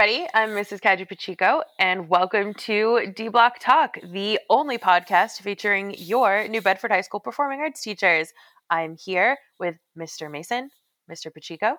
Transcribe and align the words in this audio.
everybody. 0.00 0.26
I'm 0.32 0.50
Mrs. 0.50 0.80
Kadri 0.80 1.06
Pacheco, 1.06 1.60
and 1.78 2.08
welcome 2.08 2.54
to 2.54 3.12
D 3.14 3.28
Block 3.28 3.58
Talk, 3.60 3.98
the 4.02 4.40
only 4.48 4.78
podcast 4.78 5.42
featuring 5.42 5.94
your 5.98 6.48
New 6.48 6.62
Bedford 6.62 6.90
High 6.90 7.02
School 7.02 7.20
performing 7.20 7.60
arts 7.60 7.82
teachers. 7.82 8.32
I'm 8.70 8.96
here 8.98 9.36
with 9.58 9.74
Mr. 9.98 10.30
Mason, 10.30 10.70
Mr. 11.10 11.30
Pacheco, 11.30 11.74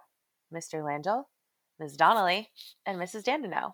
Mr. 0.53 0.83
Langell, 0.83 1.23
Ms. 1.79 1.97
Donnelly, 1.97 2.49
and 2.85 2.99
Mrs. 2.99 3.23
Dandino. 3.23 3.73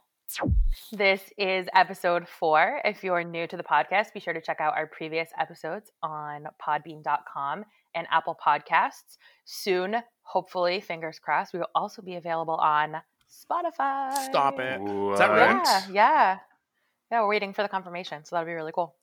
This 0.93 1.23
is 1.37 1.67
episode 1.75 2.25
four. 2.25 2.79
If 2.85 3.03
you're 3.03 3.25
new 3.25 3.47
to 3.47 3.57
the 3.57 3.63
podcast, 3.63 4.13
be 4.13 4.21
sure 4.21 4.33
to 4.33 4.39
check 4.39 4.61
out 4.61 4.77
our 4.77 4.87
previous 4.87 5.29
episodes 5.37 5.91
on 6.01 6.45
podbean.com 6.65 7.65
and 7.95 8.07
Apple 8.11 8.37
Podcasts. 8.45 9.17
Soon, 9.43 9.97
hopefully, 10.21 10.79
fingers 10.79 11.19
crossed, 11.19 11.51
we 11.51 11.59
will 11.59 11.67
also 11.75 12.01
be 12.01 12.15
available 12.15 12.55
on 12.55 12.95
Spotify. 13.29 14.13
Stop 14.25 14.59
it. 14.59 14.79
What? 14.79 15.13
Is 15.13 15.19
that 15.19 15.29
right? 15.29 15.61
Yeah, 15.65 15.83
yeah. 15.91 16.37
Yeah, 17.11 17.21
we're 17.21 17.29
waiting 17.29 17.53
for 17.53 17.61
the 17.61 17.69
confirmation, 17.69 18.25
so 18.25 18.35
that'll 18.35 18.47
be 18.47 18.53
really 18.53 18.73
cool. 18.73 18.95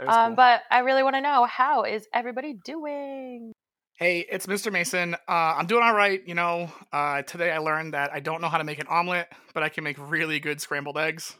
Um, 0.00 0.06
cool. 0.08 0.36
But 0.36 0.62
I 0.70 0.78
really 0.80 1.02
want 1.02 1.16
to 1.16 1.20
know 1.20 1.44
how 1.44 1.84
is 1.84 2.06
everybody 2.12 2.54
doing? 2.64 3.52
hey, 3.96 4.26
it's 4.30 4.46
Mr. 4.46 4.70
Mason. 4.70 5.14
Uh, 5.14 5.54
I'm 5.56 5.66
doing 5.66 5.82
all 5.82 5.94
right. 5.94 6.22
You 6.26 6.34
know, 6.34 6.70
uh, 6.92 7.22
today 7.22 7.50
I 7.50 7.58
learned 7.58 7.94
that 7.94 8.12
I 8.12 8.20
don't 8.20 8.40
know 8.40 8.48
how 8.48 8.58
to 8.58 8.64
make 8.64 8.78
an 8.78 8.86
omelet, 8.88 9.28
but 9.54 9.62
I 9.62 9.68
can 9.68 9.84
make 9.84 9.96
really 9.98 10.38
good 10.38 10.60
scrambled 10.60 10.98
eggs. 10.98 11.34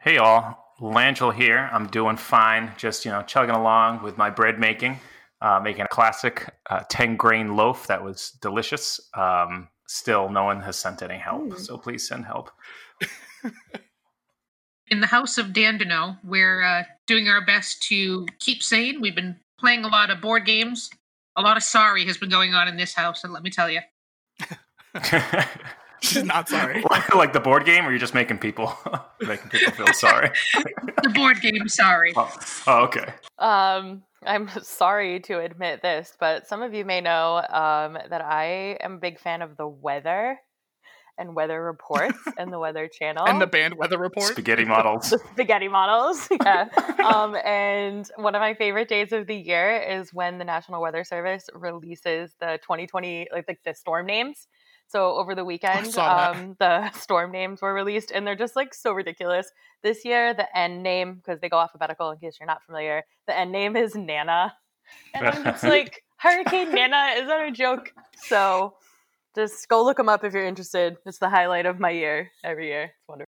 Hey 0.00 0.18
all, 0.18 0.74
Langell 0.80 1.32
here. 1.32 1.68
I'm 1.72 1.86
doing 1.86 2.16
fine. 2.16 2.72
Just 2.76 3.04
you 3.04 3.10
know, 3.10 3.22
chugging 3.22 3.54
along 3.54 4.02
with 4.02 4.18
my 4.18 4.30
bread 4.30 4.58
making, 4.58 4.98
uh, 5.40 5.60
making 5.62 5.82
a 5.82 5.88
classic 5.88 6.48
uh, 6.68 6.82
ten 6.88 7.16
grain 7.16 7.56
loaf 7.56 7.86
that 7.86 8.02
was 8.02 8.32
delicious. 8.42 9.00
Um, 9.14 9.68
still, 9.86 10.28
no 10.28 10.44
one 10.44 10.60
has 10.62 10.76
sent 10.76 11.02
any 11.02 11.18
help, 11.18 11.52
Ooh. 11.52 11.58
so 11.58 11.78
please 11.78 12.06
send 12.06 12.24
help. 12.24 12.50
in 14.88 15.00
the 15.00 15.06
house 15.06 15.38
of 15.38 15.46
Dandino, 15.48 16.18
we're 16.24 16.62
uh, 16.62 16.82
doing 17.06 17.28
our 17.28 17.44
best 17.44 17.82
to 17.84 18.26
keep 18.38 18.62
sane. 18.62 19.00
We've 19.00 19.14
been 19.14 19.36
playing 19.58 19.84
a 19.84 19.88
lot 19.88 20.10
of 20.10 20.20
board 20.20 20.44
games. 20.44 20.90
A 21.36 21.42
lot 21.42 21.56
of 21.56 21.62
sorry 21.62 22.06
has 22.06 22.16
been 22.16 22.30
going 22.30 22.54
on 22.54 22.68
in 22.68 22.76
this 22.76 22.94
house, 22.94 23.24
and 23.24 23.32
let 23.32 23.42
me 23.42 23.50
tell 23.50 23.70
you. 23.70 23.80
She's 26.00 26.22
not 26.22 26.48
sorry. 26.48 26.84
like 27.14 27.32
the 27.32 27.40
board 27.40 27.64
game, 27.64 27.86
or 27.86 27.90
you're 27.90 27.98
just 27.98 28.14
making 28.14 28.38
people 28.38 28.74
making 29.20 29.48
people 29.48 29.72
feel 29.72 29.94
sorry. 29.94 30.30
The 31.02 31.10
board 31.14 31.40
game, 31.40 31.66
sorry. 31.66 32.12
oh, 32.14 32.32
oh, 32.66 32.84
okay. 32.84 33.14
Um, 33.38 34.02
I'm 34.26 34.48
sorry 34.62 35.20
to 35.20 35.40
admit 35.40 35.82
this, 35.82 36.16
but 36.18 36.46
some 36.46 36.62
of 36.62 36.74
you 36.74 36.84
may 36.84 37.00
know 37.00 37.36
um, 37.36 37.98
that 38.10 38.22
I 38.22 38.78
am 38.80 38.94
a 38.94 38.98
big 38.98 39.18
fan 39.18 39.42
of 39.42 39.56
the 39.56 39.68
weather 39.68 40.38
and 41.16 41.34
weather 41.34 41.62
reports 41.62 42.18
and 42.38 42.52
the 42.52 42.58
Weather 42.58 42.88
Channel. 42.88 43.26
And 43.26 43.40
the 43.40 43.46
band 43.46 43.74
weather 43.74 43.98
report. 43.98 44.32
Spaghetti 44.32 44.64
models. 44.64 45.10
the 45.10 45.18
spaghetti 45.32 45.68
models. 45.68 46.28
Yeah. 46.44 46.68
um, 47.04 47.36
and 47.36 48.08
one 48.16 48.34
of 48.34 48.40
my 48.40 48.54
favorite 48.54 48.88
days 48.88 49.12
of 49.12 49.26
the 49.26 49.36
year 49.36 49.80
is 49.80 50.12
when 50.12 50.38
the 50.38 50.44
National 50.44 50.82
Weather 50.82 51.04
Service 51.04 51.48
releases 51.54 52.34
the 52.40 52.58
2020, 52.62 53.28
like, 53.32 53.44
like 53.48 53.60
the 53.64 53.74
storm 53.74 54.06
names. 54.06 54.48
So 54.88 55.16
over 55.16 55.34
the 55.34 55.44
weekend, 55.44 55.96
um, 55.98 56.56
the 56.58 56.90
storm 56.98 57.32
names 57.32 57.62
were 57.62 57.74
released, 57.74 58.12
and 58.12 58.26
they're 58.26 58.36
just 58.36 58.56
like 58.56 58.74
so 58.74 58.92
ridiculous. 58.92 59.50
This 59.82 60.04
year, 60.04 60.34
the 60.34 60.56
end 60.56 60.82
name, 60.82 61.14
because 61.14 61.40
they 61.40 61.48
go 61.48 61.58
alphabetical 61.58 62.10
in 62.10 62.18
case 62.18 62.36
you're 62.38 62.46
not 62.46 62.62
familiar, 62.64 63.02
the 63.26 63.36
end 63.36 63.52
name 63.52 63.76
is 63.76 63.94
Nana. 63.94 64.54
And 65.14 65.26
I'm 65.26 65.44
just 65.44 65.64
like, 65.64 66.02
Hurricane 66.18 66.72
Nana, 66.72 67.14
is 67.16 67.26
that 67.26 67.48
a 67.48 67.50
joke? 67.50 67.92
So 68.16 68.74
just 69.34 69.68
go 69.68 69.82
look 69.82 69.96
them 69.96 70.08
up 70.08 70.24
if 70.24 70.34
you're 70.34 70.46
interested. 70.46 70.98
It's 71.06 71.18
the 71.18 71.30
highlight 71.30 71.66
of 71.66 71.80
my 71.80 71.90
year 71.90 72.30
every 72.44 72.68
year. 72.68 72.84
It's 72.84 73.08
wonderful. 73.08 73.30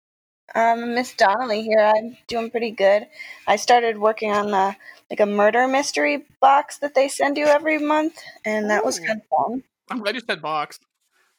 Um, 0.55 0.95
Miss 0.95 1.15
Donnelly 1.15 1.63
here. 1.63 1.81
I'm 1.81 2.17
doing 2.27 2.51
pretty 2.51 2.71
good. 2.71 3.07
I 3.47 3.57
started 3.57 3.99
working 3.99 4.31
on 4.31 4.51
the 4.51 4.77
like 5.11 5.21
a 5.21 5.27
murder 5.27 5.67
mystery 5.69 6.25
box 6.41 6.79
that 6.79 6.95
they 6.95 7.09
send 7.09 7.37
you 7.37 7.47
every 7.47 7.79
month, 7.79 8.21
and 8.45 8.71
that 8.71 8.85
was 8.85 8.99
kind 8.99 9.21
of 9.21 9.27
fun. 9.29 9.63
I'm 9.91 10.01
glad 10.01 10.15
you 10.15 10.21
said 10.21 10.43
box. 10.43 10.79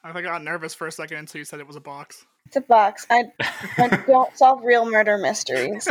I 0.05 0.13
think 0.13 0.27
I 0.27 0.29
got 0.29 0.43
nervous 0.43 0.75
for 0.75 0.85
a 0.85 0.91
second 0.91 1.17
until 1.17 1.39
you 1.39 1.45
said 1.45 1.59
it 1.59 1.65
was 1.65 1.75
a 1.75 1.81
box. 1.81 2.27
It's 2.45 2.55
a 2.55 2.61
box. 2.61 3.07
I, 3.09 3.23
I 3.77 3.87
don't 4.07 4.37
solve 4.37 4.63
real 4.63 4.85
murder 4.85 5.17
mysteries. 5.17 5.85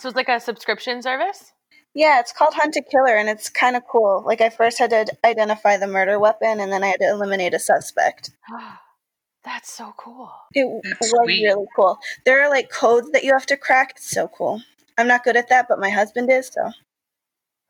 So 0.00 0.08
it's 0.08 0.16
like 0.16 0.28
a 0.28 0.40
subscription 0.40 1.00
service? 1.00 1.52
Yeah, 1.94 2.18
it's 2.18 2.32
called 2.32 2.54
Hunt 2.54 2.74
a 2.74 2.82
Killer, 2.82 3.16
and 3.16 3.28
it's 3.28 3.48
kind 3.48 3.76
of 3.76 3.84
cool. 3.90 4.24
Like 4.26 4.40
I 4.40 4.50
first 4.50 4.80
had 4.80 4.90
to 4.90 5.06
identify 5.24 5.76
the 5.76 5.86
murder 5.86 6.18
weapon, 6.18 6.58
and 6.58 6.72
then 6.72 6.82
I 6.82 6.88
had 6.88 7.00
to 7.00 7.08
eliminate 7.08 7.54
a 7.54 7.60
suspect. 7.60 8.30
That's 9.44 9.72
so 9.72 9.94
cool. 9.96 10.32
It 10.52 10.66
That's 10.82 11.00
was 11.00 11.10
sweet. 11.24 11.44
really 11.44 11.66
cool. 11.76 11.98
There 12.24 12.42
are 12.42 12.50
like 12.50 12.68
codes 12.68 13.12
that 13.12 13.22
you 13.22 13.32
have 13.32 13.46
to 13.46 13.56
crack. 13.56 13.92
It's 13.94 14.10
so 14.10 14.26
cool. 14.26 14.60
I'm 14.98 15.06
not 15.06 15.22
good 15.22 15.36
at 15.36 15.48
that, 15.50 15.66
but 15.68 15.78
my 15.78 15.90
husband 15.90 16.32
is. 16.32 16.50
So 16.52 16.72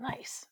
Nice. 0.01 0.47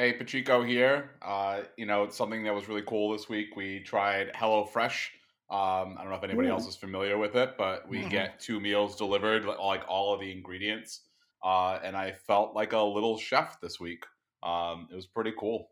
Hey, 0.00 0.14
Pacheco 0.14 0.62
here. 0.62 1.10
Uh, 1.20 1.60
you 1.76 1.84
know, 1.84 2.04
it's 2.04 2.16
something 2.16 2.42
that 2.44 2.54
was 2.54 2.70
really 2.70 2.80
cool 2.86 3.12
this 3.12 3.28
week. 3.28 3.54
We 3.54 3.80
tried 3.80 4.32
HelloFresh. 4.32 5.08
Um, 5.50 5.98
I 5.98 6.00
don't 6.00 6.08
know 6.08 6.16
if 6.16 6.24
anybody 6.24 6.48
Ooh. 6.48 6.52
else 6.52 6.66
is 6.66 6.74
familiar 6.74 7.18
with 7.18 7.36
it, 7.36 7.58
but 7.58 7.86
we 7.86 8.02
Mhm. 8.02 8.08
get 8.08 8.40
two 8.40 8.60
meals 8.60 8.96
delivered, 8.96 9.44
like 9.44 9.84
all 9.86 10.14
of 10.14 10.20
the 10.20 10.32
ingredients. 10.32 11.06
Uh, 11.44 11.80
and 11.84 11.94
I 11.94 12.12
felt 12.12 12.54
like 12.54 12.72
a 12.72 12.80
little 12.80 13.18
chef 13.18 13.60
this 13.60 13.78
week. 13.78 14.06
Um, 14.42 14.88
it 14.90 14.94
was 14.94 15.06
pretty 15.06 15.34
cool. 15.38 15.70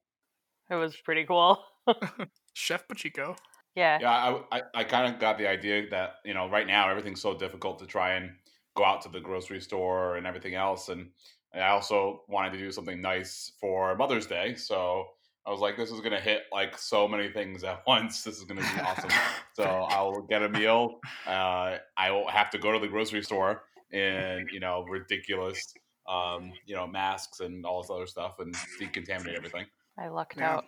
It 0.71 0.75
was 0.75 0.95
pretty 0.95 1.25
cool. 1.25 1.65
Chef 2.53 2.87
Pacheco. 2.87 3.35
Yeah. 3.75 3.99
Yeah, 3.99 4.11
I, 4.11 4.59
I, 4.59 4.63
I 4.75 4.85
kind 4.85 5.11
of 5.11 5.19
got 5.19 5.39
the 5.39 5.49
idea 5.49 5.89
that, 5.89 6.17
you 6.27 6.35
know, 6.35 6.51
right 6.51 6.67
now 6.67 6.91
everything's 6.91 7.23
so 7.23 7.35
difficult 7.35 7.79
to 7.79 7.87
try 7.87 8.17
and 8.17 8.37
go 8.77 8.85
out 8.85 9.01
to 9.03 9.09
the 9.09 9.21
grocery 9.21 9.63
store 9.63 10.17
and 10.17 10.27
everything 10.27 10.55
else. 10.55 10.91
And 10.91 11.13
I 11.55 11.69
also 11.69 12.23
wanted 12.29 12.53
to 12.53 12.59
do 12.59 12.71
something 12.71 13.01
nice 13.01 13.53
for 13.61 13.97
Mother's 13.97 14.27
Day. 14.27 14.55
So 14.55 15.07
I 15.47 15.51
was 15.51 15.61
like, 15.61 15.77
this 15.77 15.91
is 15.91 16.01
going 16.01 16.13
to 16.13 16.21
hit 16.21 16.43
like 16.53 16.77
so 16.79 17.09
many 17.09 17.31
things 17.31 17.65
at 17.65 17.83
once. 17.87 18.23
This 18.23 18.37
is 18.39 18.45
going 18.45 18.61
to 18.61 18.75
be 18.75 18.81
awesome. 18.81 19.11
so 19.55 19.65
I'll 19.65 20.23
get 20.23 20.43
a 20.43 20.49
meal. 20.49 21.01
Uh, 21.27 21.77
I 21.97 22.11
won't 22.11 22.31
have 22.31 22.51
to 22.51 22.59
go 22.59 22.73
to 22.73 22.79
the 22.79 22.89
grocery 22.89 23.23
store 23.23 23.63
in, 23.93 24.47
you 24.53 24.61
know, 24.61 24.85
ridiculous, 24.89 25.73
um, 26.07 26.53
you 26.67 26.77
know, 26.77 26.87
masks 26.87 27.41
and 27.41 27.65
all 27.65 27.81
this 27.83 27.91
other 27.91 28.07
stuff 28.07 28.41
and 28.41 28.55
decontaminate 28.81 29.35
everything. 29.37 29.65
I 29.99 30.09
lucked 30.09 30.37
Yeah. 30.37 30.57
out. 30.57 30.65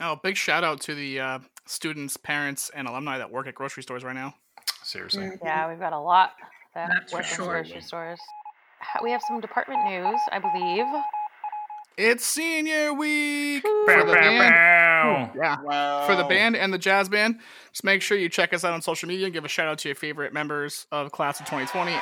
Oh, 0.00 0.16
big 0.22 0.36
shout 0.36 0.64
out 0.64 0.80
to 0.82 0.94
the 0.94 1.20
uh, 1.20 1.38
students, 1.66 2.16
parents, 2.16 2.70
and 2.74 2.88
alumni 2.88 3.18
that 3.18 3.30
work 3.30 3.46
at 3.48 3.54
grocery 3.54 3.82
stores 3.82 4.02
right 4.02 4.14
now. 4.14 4.34
Seriously. 4.82 5.28
Yeah, 5.42 5.68
we've 5.68 5.78
got 5.80 5.92
a 5.92 5.98
lot 5.98 6.32
that 6.74 6.88
That's 6.88 7.12
work 7.12 7.24
in 7.28 7.28
sure. 7.34 7.46
grocery 7.48 7.82
stores. 7.82 8.18
Ha- 8.80 9.00
We 9.02 9.10
have 9.12 9.22
some 9.26 9.40
department 9.40 9.84
news, 9.84 10.20
I 10.32 10.38
believe. 10.38 10.86
It's 11.98 12.24
senior 12.24 12.94
week 12.94 13.62
Woo. 13.64 13.84
for 13.84 13.98
the 14.04 14.04
Bow, 14.04 14.14
bow, 14.14 14.20
band. 14.38 14.54
bow. 14.54 15.30
Yeah. 15.36 15.56
Wow. 15.62 16.06
for 16.06 16.16
the 16.16 16.24
band 16.24 16.56
and 16.56 16.72
the 16.72 16.78
jazz 16.78 17.08
band. 17.10 17.40
Just 17.72 17.84
make 17.84 18.00
sure 18.00 18.16
you 18.16 18.28
check 18.30 18.54
us 18.54 18.64
out 18.64 18.72
on 18.72 18.80
social 18.80 19.08
media. 19.08 19.26
And 19.26 19.34
give 19.34 19.44
a 19.44 19.48
shout 19.48 19.68
out 19.68 19.78
to 19.80 19.88
your 19.88 19.96
favorite 19.96 20.32
members 20.32 20.86
of 20.92 21.12
class 21.12 21.40
of 21.40 21.46
2020. 21.46 21.92
All 21.92 21.98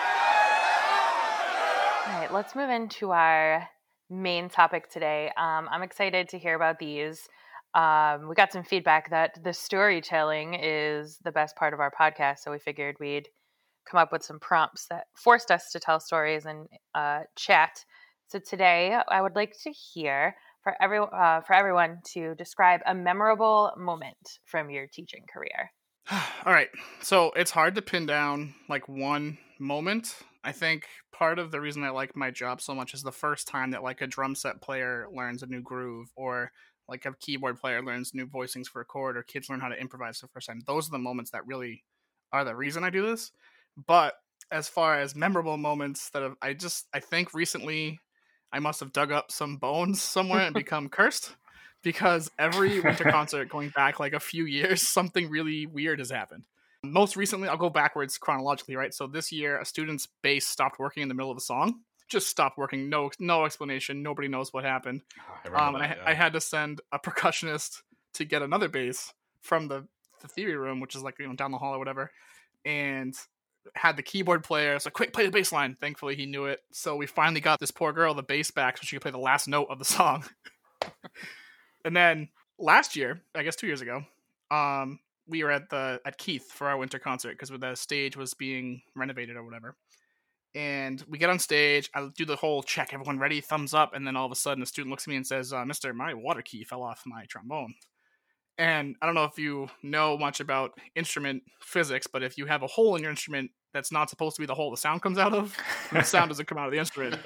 right, 2.20 2.32
let's 2.32 2.54
move 2.54 2.70
into 2.70 3.10
our 3.10 3.68
main 4.08 4.48
topic 4.48 4.88
today. 4.90 5.30
Um, 5.36 5.68
I'm 5.70 5.82
excited 5.82 6.28
to 6.30 6.38
hear 6.38 6.54
about 6.54 6.78
these. 6.78 7.28
Um, 7.74 8.28
we 8.28 8.34
got 8.34 8.52
some 8.52 8.64
feedback 8.64 9.10
that 9.10 9.42
the 9.44 9.52
storytelling 9.52 10.54
is 10.54 11.18
the 11.24 11.32
best 11.32 11.54
part 11.56 11.74
of 11.74 11.80
our 11.80 11.90
podcast, 11.90 12.38
so 12.38 12.50
we 12.50 12.58
figured 12.58 12.96
we'd 12.98 13.28
come 13.88 13.98
up 13.98 14.12
with 14.12 14.22
some 14.22 14.38
prompts 14.38 14.86
that 14.90 15.04
forced 15.14 15.50
us 15.50 15.70
to 15.72 15.80
tell 15.80 16.00
stories 16.00 16.44
and 16.46 16.66
uh, 16.94 17.20
chat. 17.36 17.84
So 18.28 18.38
today, 18.38 18.96
I 19.08 19.22
would 19.22 19.36
like 19.36 19.54
to 19.64 19.70
hear 19.70 20.34
for 20.62 20.74
every 20.80 20.98
uh, 20.98 21.40
for 21.40 21.54
everyone 21.54 21.98
to 22.12 22.34
describe 22.34 22.80
a 22.86 22.94
memorable 22.94 23.72
moment 23.76 24.38
from 24.44 24.70
your 24.70 24.86
teaching 24.86 25.24
career. 25.32 25.72
All 26.44 26.52
right. 26.52 26.68
So 27.00 27.32
it's 27.36 27.50
hard 27.50 27.74
to 27.76 27.82
pin 27.82 28.06
down 28.06 28.54
like 28.68 28.88
one 28.88 29.38
moment. 29.58 30.16
I 30.44 30.52
think 30.52 30.86
part 31.12 31.38
of 31.38 31.50
the 31.50 31.60
reason 31.60 31.82
I 31.82 31.90
like 31.90 32.16
my 32.16 32.30
job 32.30 32.60
so 32.60 32.74
much 32.74 32.94
is 32.94 33.02
the 33.02 33.12
first 33.12 33.48
time 33.48 33.72
that 33.72 33.82
like 33.82 34.00
a 34.00 34.06
drum 34.06 34.34
set 34.34 34.60
player 34.60 35.06
learns 35.12 35.42
a 35.42 35.46
new 35.46 35.60
groove 35.60 36.10
or 36.16 36.52
like 36.88 37.04
a 37.04 37.12
keyboard 37.20 37.60
player 37.60 37.82
learns 37.82 38.14
new 38.14 38.26
voicings 38.26 38.66
for 38.66 38.80
a 38.80 38.84
chord 38.84 39.16
or 39.16 39.22
kids 39.22 39.50
learn 39.50 39.60
how 39.60 39.68
to 39.68 39.80
improvise 39.80 40.20
the 40.20 40.28
first 40.28 40.46
time. 40.46 40.62
Those 40.66 40.88
are 40.88 40.92
the 40.92 40.98
moments 40.98 41.32
that 41.32 41.46
really 41.46 41.84
are 42.32 42.44
the 42.44 42.54
reason 42.54 42.84
I 42.84 42.90
do 42.90 43.04
this. 43.04 43.32
But 43.86 44.14
as 44.50 44.68
far 44.68 44.98
as 44.98 45.14
memorable 45.14 45.56
moments 45.56 46.10
that 46.10 46.22
have, 46.22 46.34
I 46.42 46.54
just 46.54 46.86
I 46.92 47.00
think 47.00 47.34
recently 47.34 48.00
I 48.52 48.58
must 48.58 48.80
have 48.80 48.92
dug 48.92 49.12
up 49.12 49.30
some 49.30 49.56
bones 49.56 50.00
somewhere 50.02 50.40
and 50.46 50.54
become 50.54 50.88
cursed 50.90 51.36
because 51.82 52.30
every 52.38 52.80
winter 52.80 53.04
concert 53.10 53.48
going 53.48 53.70
back 53.70 54.00
like 54.00 54.14
a 54.14 54.20
few 54.20 54.44
years, 54.46 54.82
something 54.86 55.30
really 55.30 55.66
weird 55.66 55.98
has 55.98 56.10
happened. 56.10 56.44
Most 56.84 57.16
recently, 57.16 57.48
I'll 57.48 57.56
go 57.56 57.70
backwards 57.70 58.18
chronologically, 58.18 58.76
right? 58.76 58.94
So 58.94 59.06
this 59.06 59.32
year, 59.32 59.60
a 59.60 59.64
student's 59.64 60.06
bass 60.22 60.46
stopped 60.46 60.78
working 60.78 61.02
in 61.02 61.08
the 61.08 61.14
middle 61.14 61.30
of 61.30 61.36
a 61.36 61.40
song. 61.40 61.80
Just 62.08 62.28
stopped 62.28 62.56
working. 62.56 62.88
No, 62.88 63.10
no 63.18 63.44
explanation. 63.44 64.02
Nobody 64.02 64.28
knows 64.28 64.52
what 64.52 64.64
happened. 64.64 65.02
I 65.44 65.48
Um, 65.48 65.74
and 65.74 65.84
I, 65.84 65.88
that, 65.88 65.98
I 66.06 66.10
yeah. 66.10 66.16
had 66.16 66.32
to 66.34 66.40
send 66.40 66.80
a 66.92 66.98
percussionist 66.98 67.82
to 68.14 68.24
get 68.24 68.42
another 68.42 68.68
bass 68.68 69.12
from 69.42 69.68
the, 69.68 69.86
the 70.22 70.28
theory 70.28 70.56
room, 70.56 70.80
which 70.80 70.94
is 70.94 71.02
like 71.02 71.18
you 71.18 71.26
know 71.28 71.34
down 71.34 71.50
the 71.50 71.58
hall 71.58 71.74
or 71.74 71.78
whatever. 71.78 72.12
and 72.64 73.14
had 73.74 73.96
the 73.96 74.02
keyboard 74.02 74.44
player. 74.44 74.78
So 74.78 74.90
quick, 74.90 75.12
play 75.12 75.26
the 75.26 75.32
bass 75.32 75.52
line. 75.52 75.76
Thankfully, 75.80 76.16
he 76.16 76.26
knew 76.26 76.46
it. 76.46 76.60
So 76.72 76.96
we 76.96 77.06
finally 77.06 77.40
got 77.40 77.60
this 77.60 77.70
poor 77.70 77.92
girl 77.92 78.14
the 78.14 78.22
bass 78.22 78.50
back 78.50 78.78
so 78.78 78.82
she 78.84 78.96
could 78.96 79.02
play 79.02 79.10
the 79.10 79.18
last 79.18 79.48
note 79.48 79.68
of 79.70 79.78
the 79.78 79.84
song. 79.84 80.24
and 81.84 81.96
then 81.96 82.28
last 82.58 82.96
year, 82.96 83.22
I 83.34 83.42
guess 83.42 83.56
two 83.56 83.66
years 83.66 83.80
ago, 83.80 84.02
um, 84.50 85.00
we 85.26 85.44
were 85.44 85.50
at 85.50 85.68
the 85.70 86.00
at 86.04 86.18
Keith 86.18 86.50
for 86.50 86.68
our 86.68 86.76
winter 86.76 86.98
concert 86.98 87.32
because 87.32 87.50
the 87.50 87.74
stage 87.74 88.16
was 88.16 88.34
being 88.34 88.82
renovated 88.96 89.36
or 89.36 89.44
whatever. 89.44 89.76
And 90.54 91.04
we 91.06 91.18
get 91.18 91.28
on 91.28 91.38
stage. 91.38 91.90
I 91.94 92.08
do 92.16 92.24
the 92.24 92.36
whole 92.36 92.62
check. 92.62 92.94
Everyone 92.94 93.18
ready? 93.18 93.40
Thumbs 93.40 93.74
up. 93.74 93.94
And 93.94 94.06
then 94.06 94.16
all 94.16 94.24
of 94.24 94.32
a 94.32 94.36
sudden, 94.36 94.62
a 94.62 94.66
student 94.66 94.90
looks 94.90 95.04
at 95.04 95.10
me 95.10 95.16
and 95.16 95.26
says, 95.26 95.52
uh, 95.52 95.64
"Mister, 95.64 95.92
my 95.92 96.14
water 96.14 96.42
key 96.42 96.64
fell 96.64 96.82
off 96.82 97.02
my 97.04 97.26
trombone." 97.26 97.74
And 98.58 98.96
I 99.00 99.06
don't 99.06 99.14
know 99.14 99.24
if 99.24 99.38
you 99.38 99.68
know 99.84 100.18
much 100.18 100.40
about 100.40 100.72
instrument 100.96 101.44
physics, 101.62 102.08
but 102.08 102.24
if 102.24 102.36
you 102.36 102.46
have 102.46 102.64
a 102.64 102.66
hole 102.66 102.96
in 102.96 103.02
your 103.02 103.10
instrument 103.10 103.52
that's 103.72 103.92
not 103.92 104.10
supposed 104.10 104.34
to 104.36 104.42
be 104.42 104.46
the 104.46 104.54
hole 104.54 104.70
the 104.72 104.76
sound 104.76 105.00
comes 105.00 105.16
out 105.16 105.32
of, 105.32 105.56
the 105.92 106.02
sound 106.02 106.30
doesn't 106.30 106.46
come 106.46 106.58
out 106.58 106.66
of 106.66 106.72
the 106.72 106.78
instrument. 106.78 107.16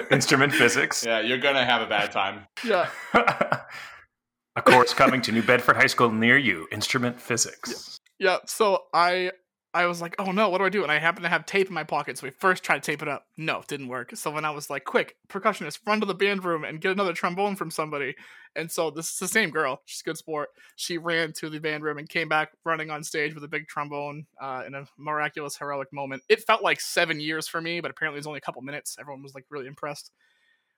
Instrument 0.10 0.52
physics. 0.52 1.04
yeah, 1.04 1.20
you're 1.20 1.38
gonna 1.38 1.64
have 1.64 1.80
a 1.80 1.86
bad 1.86 2.12
time. 2.12 2.46
Yeah. 2.64 2.90
a 3.14 4.62
course 4.62 4.92
coming 4.92 5.22
to 5.22 5.32
New 5.32 5.42
Bedford 5.42 5.76
High 5.76 5.86
School 5.86 6.10
near 6.10 6.36
you. 6.36 6.66
Instrument 6.70 7.20
physics. 7.20 7.98
Yeah. 8.18 8.38
So 8.46 8.84
I 8.92 9.30
I 9.74 9.86
was 9.86 10.00
like, 10.00 10.14
oh 10.20 10.30
no, 10.30 10.48
what 10.48 10.58
do 10.58 10.64
I 10.64 10.68
do? 10.68 10.84
And 10.84 10.92
I 10.92 11.00
happened 11.00 11.24
to 11.24 11.28
have 11.28 11.46
tape 11.46 11.66
in 11.66 11.74
my 11.74 11.82
pocket, 11.82 12.16
so 12.16 12.28
we 12.28 12.30
first 12.30 12.62
tried 12.62 12.84
to 12.84 12.92
tape 12.92 13.02
it 13.02 13.08
up. 13.08 13.26
No, 13.36 13.58
it 13.58 13.66
didn't 13.66 13.88
work. 13.88 14.14
So 14.14 14.30
when 14.30 14.44
I 14.44 14.50
was 14.52 14.70
like, 14.70 14.84
quick, 14.84 15.16
percussionist, 15.28 15.80
run 15.84 15.98
to 15.98 16.06
the 16.06 16.14
band 16.14 16.44
room 16.44 16.62
and 16.62 16.80
get 16.80 16.92
another 16.92 17.12
trombone 17.12 17.56
from 17.56 17.72
somebody. 17.72 18.14
And 18.54 18.70
so 18.70 18.90
this 18.90 19.10
is 19.10 19.18
the 19.18 19.26
same 19.26 19.50
girl. 19.50 19.82
She's 19.84 20.00
a 20.02 20.04
good 20.04 20.16
sport. 20.16 20.50
She 20.76 20.96
ran 20.96 21.32
to 21.34 21.50
the 21.50 21.58
band 21.58 21.82
room 21.82 21.98
and 21.98 22.08
came 22.08 22.28
back 22.28 22.52
running 22.64 22.90
on 22.90 23.02
stage 23.02 23.34
with 23.34 23.42
a 23.42 23.48
big 23.48 23.66
trombone 23.66 24.26
uh, 24.40 24.62
in 24.64 24.74
a 24.74 24.86
miraculous, 24.96 25.56
heroic 25.56 25.92
moment. 25.92 26.22
It 26.28 26.44
felt 26.44 26.62
like 26.62 26.80
seven 26.80 27.18
years 27.18 27.48
for 27.48 27.60
me, 27.60 27.80
but 27.80 27.90
apparently 27.90 28.18
it 28.18 28.20
was 28.20 28.28
only 28.28 28.38
a 28.38 28.42
couple 28.42 28.62
minutes. 28.62 28.96
Everyone 29.00 29.24
was 29.24 29.34
like 29.34 29.44
really 29.50 29.66
impressed. 29.66 30.12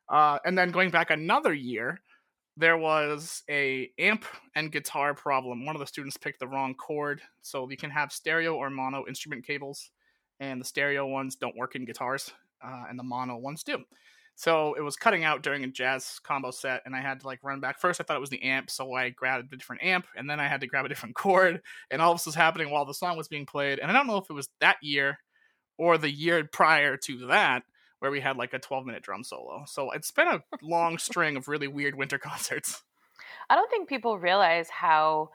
Uh, 0.08 0.38
and 0.44 0.56
then 0.56 0.70
going 0.70 0.90
back 0.90 1.10
another 1.10 1.52
year, 1.52 2.00
there 2.56 2.78
was 2.78 3.42
a 3.50 3.90
amp 3.98 4.24
and 4.54 4.72
guitar 4.72 5.14
problem. 5.14 5.66
One 5.66 5.76
of 5.76 5.80
the 5.80 5.86
students 5.86 6.16
picked 6.16 6.40
the 6.40 6.48
wrong 6.48 6.74
cord, 6.74 7.20
so 7.42 7.68
you 7.68 7.76
can 7.76 7.90
have 7.90 8.12
stereo 8.12 8.54
or 8.54 8.70
mono 8.70 9.04
instrument 9.06 9.46
cables, 9.46 9.90
and 10.40 10.60
the 10.60 10.64
stereo 10.64 11.06
ones 11.06 11.36
don't 11.36 11.56
work 11.56 11.74
in 11.74 11.84
guitars, 11.84 12.32
uh, 12.64 12.84
and 12.88 12.98
the 12.98 13.02
mono 13.02 13.36
ones 13.36 13.62
do. 13.62 13.84
So 14.38 14.74
it 14.74 14.82
was 14.82 14.96
cutting 14.96 15.24
out 15.24 15.42
during 15.42 15.64
a 15.64 15.68
jazz 15.68 16.18
combo 16.22 16.50
set, 16.50 16.82
and 16.84 16.94
I 16.94 17.00
had 17.00 17.20
to 17.20 17.26
like 17.26 17.42
run 17.42 17.60
back. 17.60 17.78
First, 17.78 18.00
I 18.00 18.04
thought 18.04 18.16
it 18.16 18.20
was 18.20 18.30
the 18.30 18.42
amp, 18.42 18.70
so 18.70 18.92
I 18.92 19.10
grabbed 19.10 19.52
a 19.52 19.56
different 19.56 19.82
amp, 19.82 20.06
and 20.16 20.28
then 20.28 20.40
I 20.40 20.48
had 20.48 20.60
to 20.60 20.66
grab 20.66 20.84
a 20.84 20.88
different 20.88 21.14
cord, 21.14 21.60
and 21.90 22.00
all 22.00 22.14
this 22.14 22.26
was 22.26 22.34
happening 22.34 22.70
while 22.70 22.84
the 22.86 22.94
song 22.94 23.16
was 23.16 23.28
being 23.28 23.46
played. 23.46 23.78
And 23.78 23.90
I 23.90 23.94
don't 23.94 24.06
know 24.06 24.18
if 24.18 24.30
it 24.30 24.34
was 24.34 24.48
that 24.60 24.76
year 24.82 25.18
or 25.78 25.98
the 25.98 26.10
year 26.10 26.44
prior 26.50 26.96
to 26.96 27.26
that 27.26 27.64
where 28.06 28.12
we 28.12 28.20
had 28.20 28.36
like 28.36 28.54
a 28.54 28.60
12 28.60 28.86
minute 28.86 29.02
drum 29.02 29.24
solo. 29.24 29.64
So 29.66 29.90
it's 29.90 30.12
been 30.12 30.28
a 30.28 30.44
long 30.62 30.96
string 30.96 31.36
of 31.36 31.48
really 31.48 31.66
weird 31.66 31.96
winter 31.96 32.18
concerts. 32.30 32.84
I 33.50 33.56
don't 33.56 33.68
think 33.68 33.88
people 33.88 34.16
realize 34.16 34.68
how 34.70 35.30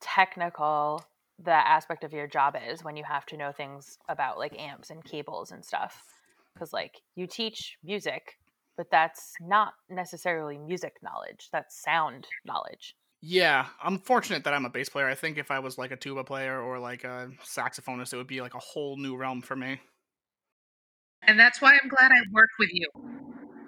technical 0.00 1.04
the 1.38 1.52
aspect 1.52 2.02
of 2.02 2.12
your 2.12 2.26
job 2.26 2.56
is 2.68 2.82
when 2.82 2.96
you 2.96 3.04
have 3.04 3.24
to 3.26 3.36
know 3.36 3.52
things 3.52 3.98
about 4.08 4.36
like 4.36 4.58
amps 4.58 4.90
and 4.90 5.04
cables 5.04 5.52
and 5.52 5.64
stuff. 5.64 6.02
Because 6.54 6.72
like 6.72 6.96
you 7.14 7.28
teach 7.28 7.78
music, 7.84 8.38
but 8.76 8.90
that's 8.90 9.34
not 9.40 9.74
necessarily 9.88 10.58
music 10.58 10.94
knowledge, 11.00 11.48
that's 11.52 11.80
sound 11.80 12.26
knowledge. 12.44 12.96
Yeah, 13.20 13.66
I'm 13.80 13.98
fortunate 13.98 14.42
that 14.42 14.54
I'm 14.54 14.64
a 14.64 14.70
bass 14.70 14.88
player. 14.88 15.08
I 15.08 15.14
think 15.14 15.38
if 15.38 15.52
I 15.52 15.60
was 15.60 15.78
like 15.78 15.92
a 15.92 15.96
tuba 15.96 16.24
player 16.24 16.60
or 16.60 16.80
like 16.80 17.04
a 17.04 17.30
saxophonist, 17.44 18.12
it 18.12 18.16
would 18.16 18.26
be 18.26 18.40
like 18.40 18.54
a 18.54 18.60
whole 18.60 18.96
new 18.96 19.16
realm 19.16 19.40
for 19.40 19.54
me. 19.54 19.80
And 21.28 21.38
that's 21.38 21.60
why 21.60 21.78
I'm 21.80 21.88
glad 21.90 22.10
I 22.10 22.20
work 22.32 22.48
with 22.58 22.70
you. 22.72 22.88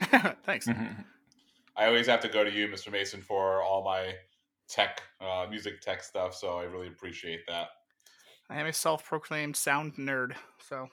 Thanks. 0.44 0.66
Mm-hmm. 0.66 1.02
I 1.76 1.86
always 1.86 2.06
have 2.06 2.20
to 2.20 2.28
go 2.28 2.42
to 2.42 2.50
you, 2.50 2.68
Mr. 2.68 2.90
Mason, 2.90 3.20
for 3.20 3.62
all 3.62 3.84
my 3.84 4.14
tech, 4.66 5.02
uh, 5.20 5.46
music 5.48 5.82
tech 5.82 6.02
stuff. 6.02 6.34
So 6.34 6.56
I 6.56 6.64
really 6.64 6.88
appreciate 6.88 7.40
that. 7.48 7.68
I 8.48 8.58
am 8.58 8.66
a 8.66 8.72
self-proclaimed 8.72 9.56
sound 9.56 9.94
nerd, 9.96 10.34
so 10.58 10.88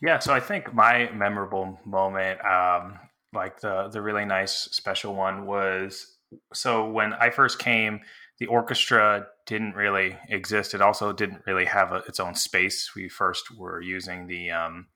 Yeah, 0.00 0.20
so 0.20 0.32
I 0.32 0.40
think 0.40 0.72
my 0.72 1.10
memorable 1.10 1.78
moment, 1.84 2.42
um, 2.44 2.98
like 3.34 3.60
the 3.60 3.88
the 3.88 4.00
really 4.00 4.24
nice 4.24 4.52
special 4.52 5.14
one, 5.14 5.44
was 5.44 6.16
so 6.54 6.88
when 6.88 7.12
I 7.14 7.30
first 7.30 7.58
came, 7.58 8.00
the 8.38 8.46
orchestra 8.46 9.26
didn't 9.44 9.74
really 9.74 10.16
exist. 10.28 10.72
It 10.72 10.80
also 10.80 11.12
didn't 11.12 11.42
really 11.46 11.66
have 11.66 11.92
a, 11.92 11.96
its 12.08 12.18
own 12.18 12.34
space. 12.34 12.92
We 12.96 13.08
first 13.08 13.56
were 13.56 13.82
using 13.82 14.26
the 14.26 14.50
um, 14.52 14.86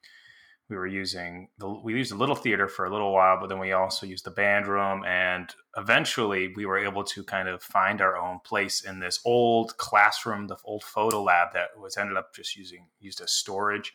we 0.70 0.76
were 0.76 0.87
using 0.87 1.49
the 1.58 1.69
we 1.69 1.93
used 1.94 2.12
a 2.12 2.17
little 2.17 2.37
theater 2.37 2.69
for 2.69 2.87
a 2.87 2.90
little 2.90 3.12
while, 3.12 3.38
but 3.40 3.49
then 3.49 3.58
we 3.58 3.72
also 3.72 4.06
used 4.06 4.25
the 4.25 4.31
band 4.31 4.69
room, 4.69 5.05
and 5.05 5.52
eventually 5.76 6.52
we 6.55 6.64
were 6.64 6.78
able 6.78 7.02
to 7.05 7.25
kind 7.25 7.49
of 7.49 7.62
find 7.62 8.00
our 8.00 8.17
own 8.17 8.38
place 8.44 8.82
in 8.82 9.00
this 9.00 9.20
old 9.25 9.76
classroom, 9.76 10.46
the 10.46 10.56
old 10.64 10.84
photo 10.84 11.22
lab 11.22 11.52
that 11.52 11.70
was 11.78 11.96
ended 11.96 12.17
up 12.17 12.34
just 12.34 12.56
using 12.56 12.87
used 13.00 13.20
as 13.20 13.32
storage. 13.32 13.93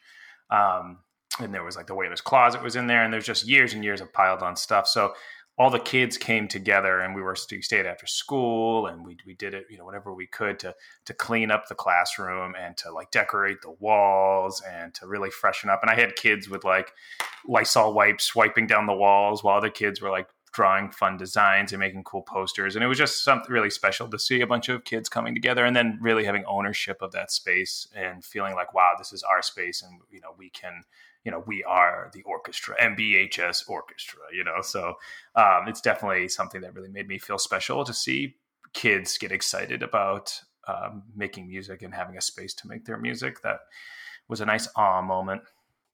Um, 0.49 0.99
and 1.39 1.53
there 1.53 1.63
was 1.63 1.75
like 1.75 1.87
the 1.87 1.95
waiter's 1.95 2.21
closet 2.21 2.61
was 2.61 2.75
in 2.75 2.87
there, 2.87 3.03
and 3.03 3.11
there's 3.11 3.25
just 3.25 3.47
years 3.47 3.73
and 3.73 3.83
years 3.83 4.01
of 4.01 4.11
piled 4.13 4.43
on 4.43 4.55
stuff. 4.55 4.87
So 4.87 5.13
all 5.57 5.69
the 5.69 5.79
kids 5.79 6.17
came 6.17 6.47
together 6.47 6.99
and 6.99 7.15
we 7.15 7.21
were 7.21 7.35
we 7.51 7.61
stayed 7.61 7.85
after 7.85 8.05
school 8.05 8.87
and 8.87 9.05
we 9.05 9.17
we 9.25 9.33
did 9.33 9.53
it 9.53 9.65
you 9.69 9.77
know 9.77 9.85
whatever 9.85 10.13
we 10.13 10.27
could 10.27 10.59
to 10.59 10.75
to 11.05 11.13
clean 11.13 11.51
up 11.51 11.67
the 11.67 11.75
classroom 11.75 12.53
and 12.59 12.75
to 12.77 12.91
like 12.91 13.11
decorate 13.11 13.61
the 13.61 13.71
walls 13.79 14.61
and 14.69 14.93
to 14.95 15.07
really 15.07 15.29
freshen 15.29 15.69
up. 15.69 15.81
And 15.81 15.89
I 15.89 15.95
had 15.95 16.15
kids 16.15 16.49
with 16.49 16.63
like 16.63 16.91
Lysol 17.47 17.93
wipes 17.93 18.35
wiping 18.35 18.67
down 18.67 18.85
the 18.85 18.93
walls 18.93 19.43
while 19.43 19.57
other 19.57 19.69
kids 19.69 20.01
were 20.01 20.09
like 20.09 20.27
drawing 20.51 20.89
fun 20.89 21.17
designs 21.17 21.73
and 21.73 21.79
making 21.81 22.03
cool 22.03 22.21
posters. 22.21 22.75
And 22.75 22.83
it 22.83 22.87
was 22.87 22.97
just 22.97 23.23
something 23.23 23.51
really 23.51 23.69
special 23.69 24.07
to 24.07 24.17
see 24.17 24.39
a 24.39 24.47
bunch 24.47 24.69
of 24.69 24.85
kids 24.85 25.09
coming 25.09 25.33
together 25.33 25.65
and 25.65 25.75
then 25.75 25.99
really 26.01 26.23
having 26.23 26.45
ownership 26.45 27.01
of 27.01 27.11
that 27.11 27.31
space 27.31 27.87
and 27.95 28.23
feeling 28.23 28.55
like 28.55 28.73
wow 28.73 28.93
this 28.97 29.11
is 29.11 29.23
our 29.23 29.41
space 29.41 29.81
and 29.81 29.99
you 30.09 30.21
know 30.21 30.33
we 30.37 30.49
can 30.49 30.83
you 31.25 31.31
know 31.31 31.43
we 31.45 31.63
are 31.63 32.09
the 32.13 32.21
orchestra 32.23 32.75
nbhs 32.79 33.67
orchestra 33.67 34.19
you 34.31 34.43
know 34.43 34.61
so 34.61 34.93
um, 35.35 35.67
it's 35.67 35.81
definitely 35.81 36.29
something 36.29 36.61
that 36.61 36.73
really 36.73 36.89
made 36.89 37.07
me 37.07 37.17
feel 37.17 37.37
special 37.37 37.83
to 37.83 37.93
see 37.93 38.35
kids 38.73 39.17
get 39.17 39.31
excited 39.31 39.83
about 39.83 40.39
um, 40.67 41.03
making 41.15 41.47
music 41.47 41.81
and 41.81 41.93
having 41.93 42.17
a 42.17 42.21
space 42.21 42.53
to 42.53 42.67
make 42.67 42.85
their 42.85 42.97
music 42.97 43.41
that 43.41 43.59
was 44.29 44.39
a 44.39 44.45
nice 44.45 44.67
ah 44.77 45.01
moment 45.01 45.41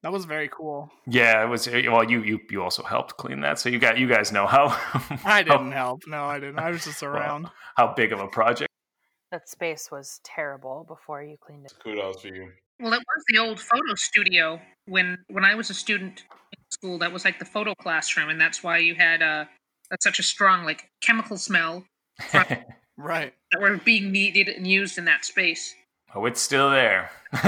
that 0.02 0.10
was 0.10 0.24
very 0.24 0.48
cool. 0.48 0.90
Yeah, 1.06 1.44
it 1.44 1.48
was. 1.48 1.68
Well, 1.68 2.02
you 2.02 2.22
you 2.24 2.40
you 2.50 2.60
also 2.60 2.82
helped 2.82 3.16
clean 3.18 3.40
that, 3.42 3.60
so 3.60 3.68
you 3.68 3.78
got 3.78 3.98
you 3.98 4.08
guys 4.08 4.32
know 4.32 4.48
how. 4.48 4.76
I 5.24 5.44
didn't 5.44 5.70
how, 5.70 5.76
help. 5.76 6.02
No, 6.08 6.24
I 6.24 6.40
didn't. 6.40 6.58
I 6.58 6.70
was 6.70 6.84
just 6.84 7.02
around. 7.04 7.44
Well, 7.44 7.52
how 7.76 7.94
big 7.94 8.12
of 8.12 8.18
a 8.18 8.26
project? 8.26 8.68
That 9.30 9.48
space 9.48 9.90
was 9.92 10.20
terrible 10.24 10.84
before 10.88 11.22
you 11.22 11.36
cleaned 11.40 11.66
it. 11.66 11.74
Kudos 11.82 12.20
for 12.20 12.28
you. 12.28 12.50
Well, 12.80 12.92
it 12.92 12.98
was 12.98 13.24
the 13.28 13.38
old 13.38 13.60
photo 13.60 13.94
studio 13.94 14.60
when 14.86 15.18
when 15.28 15.44
I 15.44 15.54
was 15.54 15.70
a 15.70 15.74
student 15.74 16.24
in 16.52 16.58
school. 16.70 16.98
That 16.98 17.12
was 17.12 17.24
like 17.24 17.38
the 17.38 17.44
photo 17.44 17.74
classroom, 17.74 18.28
and 18.28 18.40
that's 18.40 18.62
why 18.62 18.78
you 18.78 18.94
had 18.94 19.22
uh, 19.22 19.44
such 20.00 20.18
a 20.18 20.22
strong 20.22 20.64
like 20.64 20.88
chemical 21.00 21.36
smell. 21.36 21.84
right. 22.96 23.32
That 23.52 23.60
were 23.60 23.76
being 23.78 24.12
needed 24.12 24.48
and 24.48 24.66
used 24.66 24.98
in 24.98 25.04
that 25.06 25.24
space. 25.24 25.74
Oh, 26.14 26.26
it's 26.26 26.42
still 26.42 26.70
there. 26.70 27.10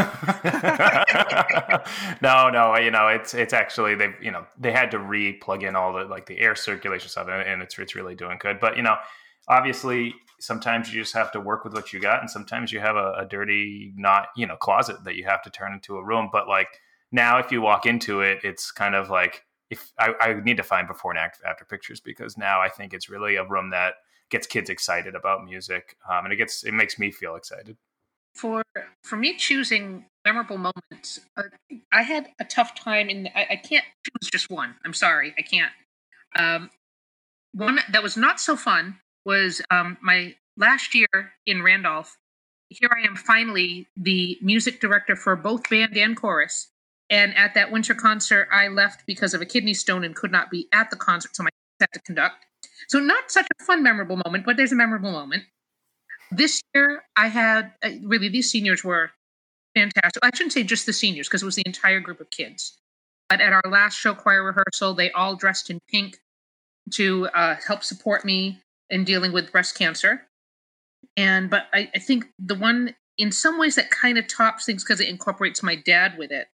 no, 2.23 2.49
no, 2.49 2.77
you 2.79 2.91
know, 2.91 3.09
it's 3.09 3.35
it's 3.35 3.53
actually 3.53 3.95
they 3.95 4.15
you 4.23 4.31
know 4.31 4.47
they 4.59 4.73
had 4.73 4.91
to 4.93 4.99
re-plug 4.99 5.63
in 5.63 5.77
all 5.77 5.93
the 5.93 6.05
like 6.05 6.27
the 6.27 6.39
air 6.39 6.55
circulation 6.55 7.09
stuff, 7.11 7.29
and 7.29 7.61
it's 7.61 7.79
it's 7.79 7.95
really 7.95 8.15
doing 8.15 8.39
good. 8.41 8.61
But 8.61 8.77
you 8.77 8.83
know, 8.83 8.97
obviously, 9.49 10.15
sometimes 10.45 10.93
you 10.93 11.03
just 11.03 11.15
have 11.15 11.33
to 11.33 11.41
work 11.41 11.65
with 11.65 11.73
what 11.73 11.93
you 11.93 12.01
got, 12.01 12.21
and 12.21 12.31
sometimes 12.31 12.73
you 12.73 12.81
have 12.81 12.97
a, 12.97 13.15
a 13.19 13.27
dirty, 13.27 13.93
not 13.97 14.29
you 14.37 14.47
know, 14.47 14.57
closet 14.57 15.03
that 15.05 15.17
you 15.17 15.25
have 15.25 15.43
to 15.43 15.51
turn 15.51 15.73
into 15.73 15.97
a 15.97 16.05
room. 16.05 16.29
But 16.31 16.49
like 16.49 16.69
now, 17.11 17.39
if 17.39 17.51
you 17.51 17.61
walk 17.61 17.87
into 17.87 18.21
it, 18.21 18.39
it's 18.43 18.71
kind 18.71 18.95
of 18.95 19.11
like 19.11 19.45
if 19.71 19.93
I, 19.99 20.15
I 20.21 20.35
need 20.35 20.59
to 20.59 20.63
find 20.63 20.87
before 20.87 21.13
and 21.13 21.31
after 21.47 21.65
pictures 21.65 22.01
because 22.01 22.37
now 22.37 22.61
I 22.61 22.69
think 22.69 22.93
it's 22.93 23.09
really 23.09 23.37
a 23.37 23.45
room 23.45 23.71
that 23.71 23.95
gets 24.31 24.47
kids 24.47 24.71
excited 24.71 25.15
about 25.15 25.45
music, 25.45 25.97
um, 26.09 26.25
and 26.25 26.33
it 26.33 26.37
gets 26.37 26.65
it 26.65 26.73
makes 26.73 26.99
me 26.99 27.11
feel 27.11 27.37
excited. 27.37 27.77
For 28.35 28.63
for 29.03 29.17
me 29.17 29.37
choosing 29.37 30.07
memorable 30.25 30.57
moments 30.57 31.21
uh, 31.37 31.43
i 31.93 32.03
had 32.03 32.31
a 32.41 32.45
tough 32.45 32.75
time 32.75 33.11
in 33.11 33.29
I, 33.35 33.47
I, 33.51 33.57
can't 33.57 33.85
choose 34.07 34.31
just 34.31 34.51
one. 34.51 34.75
I'm 34.85 34.95
sorry 34.95 35.35
i 35.39 35.43
can't. 35.43 35.73
Um, 36.37 36.71
one 37.53 37.79
that 37.93 38.03
was 38.03 38.17
not 38.17 38.41
so 38.41 38.57
fun 38.57 38.99
was 39.25 39.63
um, 39.71 39.97
my 40.03 40.35
last 40.57 40.95
year 40.95 41.33
in 41.47 41.63
randolph 41.63 42.17
here 42.69 42.91
i 42.97 43.07
am 43.07 43.17
finally 43.17 43.87
the 43.97 44.39
music 44.41 44.81
director 44.81 45.17
for 45.17 45.37
both 45.37 45.69
band 45.69 45.97
and 45.97 46.17
chorus 46.17 46.69
and 47.11 47.37
at 47.37 47.55
that 47.55 47.71
winter 47.71 47.95
concert 47.95 48.49
i 48.53 48.69
left 48.69 49.05
because 49.07 49.35
of 49.35 49.41
a 49.41 49.47
kidney 49.47 49.75
stone 49.75 50.05
and 50.05 50.15
could 50.15 50.31
not 50.33 50.51
be 50.51 50.69
at 50.73 50.91
the 50.91 50.97
concert 50.97 51.35
so 51.35 51.43
my 51.43 51.51
had 51.81 51.93
to 51.93 52.01
conduct 52.03 52.47
so 52.89 53.01
not 53.01 53.31
such 53.31 53.47
a 53.61 53.65
fun 53.65 53.83
memorable 53.83 54.17
moment 54.25 54.47
but 54.47 54.57
there's 54.57 54.71
a 54.71 54.77
memorable 54.77 55.11
moment 55.11 55.43
this 56.31 56.63
year 56.75 57.05
I 57.17 57.29
had 57.29 57.73
uh, 57.83 57.91
really 58.03 58.29
these 58.29 58.51
seniors 58.51 58.85
were 58.85 59.11
fantastic. 59.75 60.25
I 60.25 60.31
shouldn't 60.35 60.53
say 60.53 60.63
just 60.63 60.87
the 60.87 60.93
seniors 60.93 61.29
because 61.29 61.43
it 61.43 61.47
was 61.47 61.57
the 61.57 61.63
entire 61.67 62.01
group 62.01 62.21
of 62.21 62.31
kids. 62.31 62.79
But 63.29 63.41
at 63.41 63.53
our 63.53 63.63
last 63.71 63.95
show 63.95 64.15
choir 64.15 64.43
rehearsal, 64.43 64.95
they 64.95 65.11
all 65.13 65.37
dressed 65.37 65.71
in 65.71 65.81
pink 65.89 66.19
to 66.93 67.29
uh, 67.29 67.57
help 67.67 67.83
support 67.83 68.25
me 68.25 68.61
in 68.95 69.03
dealing 69.03 69.33
with 69.33 69.51
breast 69.51 69.77
cancer. 69.77 70.23
And 71.17 71.51
but 71.51 71.67
I, 71.75 71.91
I 71.95 71.99
think 71.99 72.27
the 72.39 72.55
one 72.55 72.95
in 73.19 73.33
some 73.33 73.59
ways 73.59 73.75
that 73.75 73.91
kind 73.91 74.17
of 74.19 74.29
tops 74.29 74.65
things 74.65 74.85
because 74.85 75.01
it 75.01 75.09
incorporates 75.09 75.63
my 75.63 75.75
dad 75.75 76.17
with 76.17 76.31
it. 76.31 76.47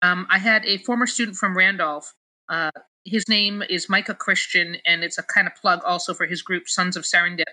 Um, 0.00 0.26
I 0.30 0.38
had 0.38 0.64
a 0.64 0.78
former 0.78 1.06
student 1.06 1.36
from 1.36 1.56
Randolph. 1.56 2.12
Uh, 2.48 2.70
his 3.04 3.28
name 3.28 3.62
is 3.68 3.90
Micah 3.90 4.14
Christian, 4.14 4.78
and 4.86 5.04
it's 5.04 5.18
a 5.18 5.22
kind 5.22 5.46
of 5.46 5.54
plug 5.54 5.80
also 5.84 6.14
for 6.14 6.26
his 6.26 6.40
group 6.40 6.68
Sons 6.68 6.96
of 6.96 7.04
Serendip 7.04 7.44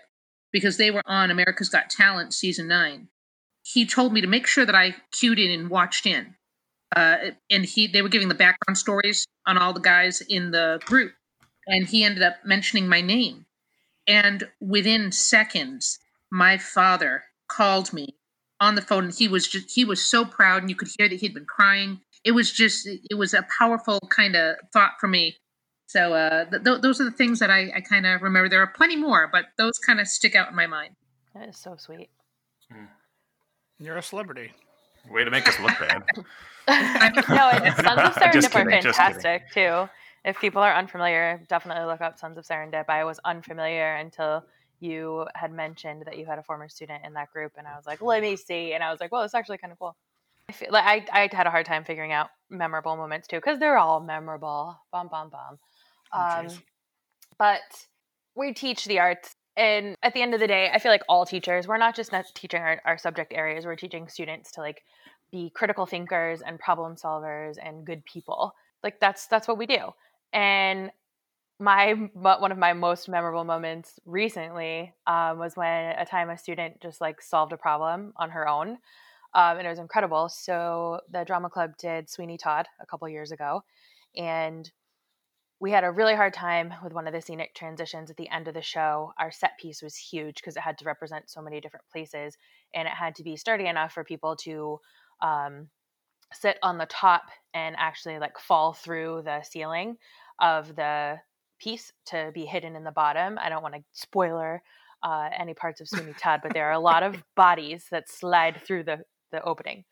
because 0.51 0.77
they 0.77 0.91
were 0.91 1.03
on 1.05 1.29
America's 1.29 1.69
Got 1.69 1.89
Talent 1.89 2.33
season 2.33 2.67
nine. 2.67 3.09
He 3.63 3.85
told 3.85 4.13
me 4.13 4.21
to 4.21 4.27
make 4.27 4.47
sure 4.47 4.65
that 4.65 4.75
I 4.75 4.95
cued 5.11 5.39
in 5.39 5.51
and 5.51 5.69
watched 5.69 6.05
in. 6.05 6.35
Uh, 6.95 7.17
and 7.49 7.65
he 7.65 7.87
they 7.87 8.01
were 8.01 8.09
giving 8.09 8.29
the 8.29 8.35
background 8.35 8.77
stories 8.77 9.25
on 9.45 9.57
all 9.57 9.73
the 9.73 9.79
guys 9.81 10.21
in 10.21 10.51
the 10.51 10.79
group 10.85 11.13
and 11.67 11.87
he 11.87 12.03
ended 12.03 12.21
up 12.23 12.35
mentioning 12.43 12.87
my 12.87 12.99
name 12.99 13.45
and 14.07 14.43
within 14.59 15.11
seconds 15.11 15.99
my 16.31 16.57
father 16.57 17.23
called 17.47 17.91
me 17.93 18.15
on 18.59 18.75
the 18.75 18.81
phone 18.81 19.05
and 19.05 19.13
he 19.13 19.27
was 19.27 19.47
just 19.47 19.69
he 19.71 19.83
was 19.85 20.03
so 20.03 20.23
proud 20.25 20.61
and 20.61 20.69
you 20.69 20.75
could 20.75 20.89
hear 20.97 21.09
that 21.09 21.19
he'd 21.19 21.33
been 21.33 21.45
crying 21.45 21.99
it 22.23 22.31
was 22.31 22.51
just 22.51 22.87
it 22.87 23.15
was 23.17 23.33
a 23.33 23.45
powerful 23.57 23.99
kind 24.09 24.35
of 24.35 24.55
thought 24.73 24.93
for 24.99 25.07
me 25.07 25.35
so 25.87 26.13
uh, 26.13 26.45
th- 26.49 26.63
th- 26.63 26.81
those 26.81 27.01
are 27.01 27.05
the 27.05 27.11
things 27.11 27.39
that 27.39 27.49
i, 27.49 27.71
I 27.75 27.81
kind 27.81 28.05
of 28.05 28.21
remember 28.21 28.47
there 28.49 28.61
are 28.61 28.67
plenty 28.67 28.95
more 28.95 29.27
but 29.31 29.45
those 29.57 29.77
kind 29.79 29.99
of 29.99 30.07
stick 30.07 30.35
out 30.35 30.49
in 30.49 30.55
my 30.55 30.67
mind 30.67 30.95
That 31.33 31.49
is 31.49 31.57
so 31.57 31.75
sweet. 31.77 32.09
You're 33.79 33.97
a 33.97 34.03
celebrity. 34.03 34.51
Way 35.09 35.23
to 35.23 35.31
make 35.31 35.47
us 35.47 35.59
look 35.59 35.71
bad. 35.79 36.03
no, 37.27 37.49
it's 37.53 37.77
Sons 37.77 38.15
of 38.15 38.31
Just 38.31 38.51
Serendip 38.51 38.55
are 38.55 38.65
kidding, 38.65 38.81
just 38.83 38.99
fantastic 38.99 39.51
too. 39.51 39.89
If 40.23 40.39
people 40.39 40.61
are 40.61 40.73
unfamiliar, 40.73 41.41
definitely 41.49 41.85
look 41.85 42.01
up 42.01 42.19
Sons 42.19 42.37
of 42.37 42.45
Serendip. 42.45 42.85
I 42.89 43.03
was 43.03 43.19
unfamiliar 43.25 43.95
until 43.95 44.43
you 44.79 45.25
had 45.35 45.51
mentioned 45.51 46.03
that 46.05 46.17
you 46.17 46.25
had 46.25 46.39
a 46.39 46.43
former 46.43 46.69
student 46.69 47.03
in 47.05 47.13
that 47.13 47.31
group, 47.31 47.53
and 47.57 47.67
I 47.67 47.75
was 47.75 47.85
like, 47.85 48.01
"Let 48.01 48.21
me 48.21 48.35
see," 48.35 48.73
and 48.73 48.83
I 48.83 48.91
was 48.91 48.99
like, 48.99 49.11
"Well, 49.11 49.23
it's 49.23 49.33
actually 49.33 49.57
kind 49.57 49.71
of 49.71 49.79
cool." 49.79 49.95
I 50.49 50.53
feel 50.53 50.69
like 50.71 51.07
I, 51.11 51.23
I 51.23 51.29
had 51.31 51.47
a 51.47 51.51
hard 51.51 51.65
time 51.65 51.83
figuring 51.83 52.11
out 52.11 52.29
memorable 52.49 52.95
moments 52.97 53.27
too 53.27 53.37
because 53.37 53.59
they're 53.59 53.77
all 53.77 53.99
memorable. 53.99 54.79
Bum 54.91 55.07
bum 55.07 55.29
bum. 55.29 55.57
Oh, 56.13 56.17
Um, 56.17 56.47
jeez. 56.47 56.61
but 57.37 57.61
we 58.35 58.53
teach 58.53 58.85
the 58.85 58.99
arts 58.99 59.35
and 59.57 59.95
at 60.03 60.13
the 60.13 60.21
end 60.21 60.33
of 60.33 60.39
the 60.39 60.47
day 60.47 60.69
i 60.73 60.79
feel 60.79 60.91
like 60.91 61.03
all 61.09 61.25
teachers 61.25 61.67
we're 61.67 61.77
not 61.77 61.95
just 61.95 62.11
not 62.11 62.25
teaching 62.33 62.61
our, 62.61 62.81
our 62.85 62.97
subject 62.97 63.33
areas 63.33 63.65
we're 63.65 63.75
teaching 63.75 64.07
students 64.07 64.51
to 64.51 64.61
like 64.61 64.83
be 65.31 65.49
critical 65.49 65.85
thinkers 65.85 66.41
and 66.41 66.59
problem 66.59 66.95
solvers 66.95 67.55
and 67.61 67.85
good 67.85 68.03
people 68.05 68.53
like 68.83 68.99
that's 68.99 69.27
that's 69.27 69.47
what 69.47 69.57
we 69.57 69.65
do 69.65 69.91
and 70.33 70.91
my 71.59 71.93
one 72.13 72.51
of 72.51 72.57
my 72.57 72.73
most 72.73 73.07
memorable 73.07 73.43
moments 73.43 73.99
recently 74.05 74.93
um, 75.05 75.37
was 75.37 75.55
when 75.55 75.95
a 75.97 76.05
time 76.05 76.29
a 76.29 76.37
student 76.37 76.81
just 76.81 76.99
like 76.99 77.21
solved 77.21 77.53
a 77.53 77.57
problem 77.57 78.13
on 78.17 78.31
her 78.31 78.47
own 78.47 78.77
um, 79.33 79.57
and 79.57 79.65
it 79.65 79.69
was 79.69 79.79
incredible 79.79 80.27
so 80.27 80.99
the 81.11 81.23
drama 81.23 81.49
club 81.49 81.71
did 81.77 82.09
sweeney 82.09 82.37
todd 82.37 82.65
a 82.81 82.85
couple 82.85 83.07
years 83.07 83.31
ago 83.31 83.61
and 84.17 84.71
we 85.61 85.69
had 85.69 85.83
a 85.83 85.91
really 85.91 86.15
hard 86.15 86.33
time 86.33 86.73
with 86.83 86.91
one 86.91 87.05
of 87.05 87.13
the 87.13 87.21
scenic 87.21 87.53
transitions 87.53 88.09
at 88.09 88.17
the 88.17 88.27
end 88.29 88.47
of 88.47 88.55
the 88.55 88.63
show. 88.63 89.13
Our 89.19 89.31
set 89.31 89.59
piece 89.59 89.83
was 89.83 89.95
huge 89.95 90.37
because 90.37 90.57
it 90.57 90.61
had 90.61 90.79
to 90.79 90.85
represent 90.85 91.29
so 91.29 91.39
many 91.39 91.61
different 91.61 91.85
places 91.91 92.35
and 92.73 92.87
it 92.87 92.95
had 92.95 93.13
to 93.15 93.23
be 93.23 93.37
sturdy 93.37 93.67
enough 93.67 93.93
for 93.93 94.03
people 94.03 94.35
to 94.37 94.79
um, 95.21 95.69
sit 96.33 96.57
on 96.63 96.77
the 96.77 96.85
top 96.85 97.23
and 97.53 97.75
actually 97.77 98.19
like 98.19 98.37
fall 98.39 98.73
through 98.73 99.23
the 99.25 99.41
ceiling 99.43 99.97
of 100.39 100.75
the 100.75 101.19
piece 101.59 101.91
to 102.07 102.31
be 102.33 102.45
hidden 102.45 102.75
in 102.75 102.83
the 102.83 102.91
bottom. 102.91 103.37
I 103.39 103.49
don't 103.49 103.61
want 103.61 103.75
to 103.75 103.83
spoiler 103.93 104.63
uh, 105.03 105.29
any 105.37 105.53
parts 105.53 105.81
of 105.81 105.87
Sweeney 105.87 106.13
Todd, 106.19 106.41
but 106.43 106.53
there 106.53 106.67
are 106.67 106.73
a 106.73 106.79
lot 106.79 107.03
of 107.03 107.23
bodies 107.35 107.87
that 107.91 108.09
slide 108.09 108.61
through 108.65 108.83
the, 108.83 108.99
the 109.31 109.41
opening 109.43 109.83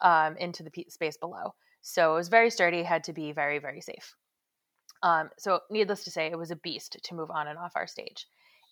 um, 0.00 0.36
into 0.36 0.62
the 0.62 0.70
p- 0.70 0.86
space 0.88 1.16
below. 1.16 1.54
So 1.82 2.12
it 2.12 2.16
was 2.16 2.28
very 2.28 2.50
sturdy, 2.50 2.82
had 2.82 3.04
to 3.04 3.12
be 3.12 3.32
very, 3.32 3.58
very 3.58 3.80
safe. 3.80 4.14
Um, 5.02 5.28
so, 5.38 5.60
needless 5.70 6.04
to 6.04 6.10
say, 6.10 6.26
it 6.28 6.38
was 6.38 6.50
a 6.50 6.56
beast 6.56 6.96
to 7.02 7.14
move 7.14 7.30
on 7.30 7.46
and 7.46 7.58
off 7.58 7.72
our 7.76 7.86
stage. 7.86 8.26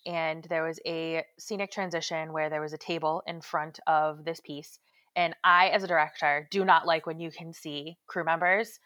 And 0.05 0.43
there 0.49 0.63
was 0.63 0.79
a 0.85 1.23
scenic 1.37 1.71
transition 1.71 2.33
where 2.33 2.49
there 2.49 2.61
was 2.61 2.73
a 2.73 2.77
table 2.77 3.21
in 3.27 3.39
front 3.39 3.79
of 3.85 4.25
this 4.25 4.39
piece. 4.39 4.79
And 5.15 5.35
I, 5.43 5.67
as 5.69 5.83
a 5.83 5.87
director, 5.87 6.47
do 6.51 6.65
not 6.65 6.87
like 6.87 7.05
when 7.05 7.19
you 7.19 7.31
can 7.31 7.53
see 7.53 7.97
crew 8.07 8.23
members 8.23 8.79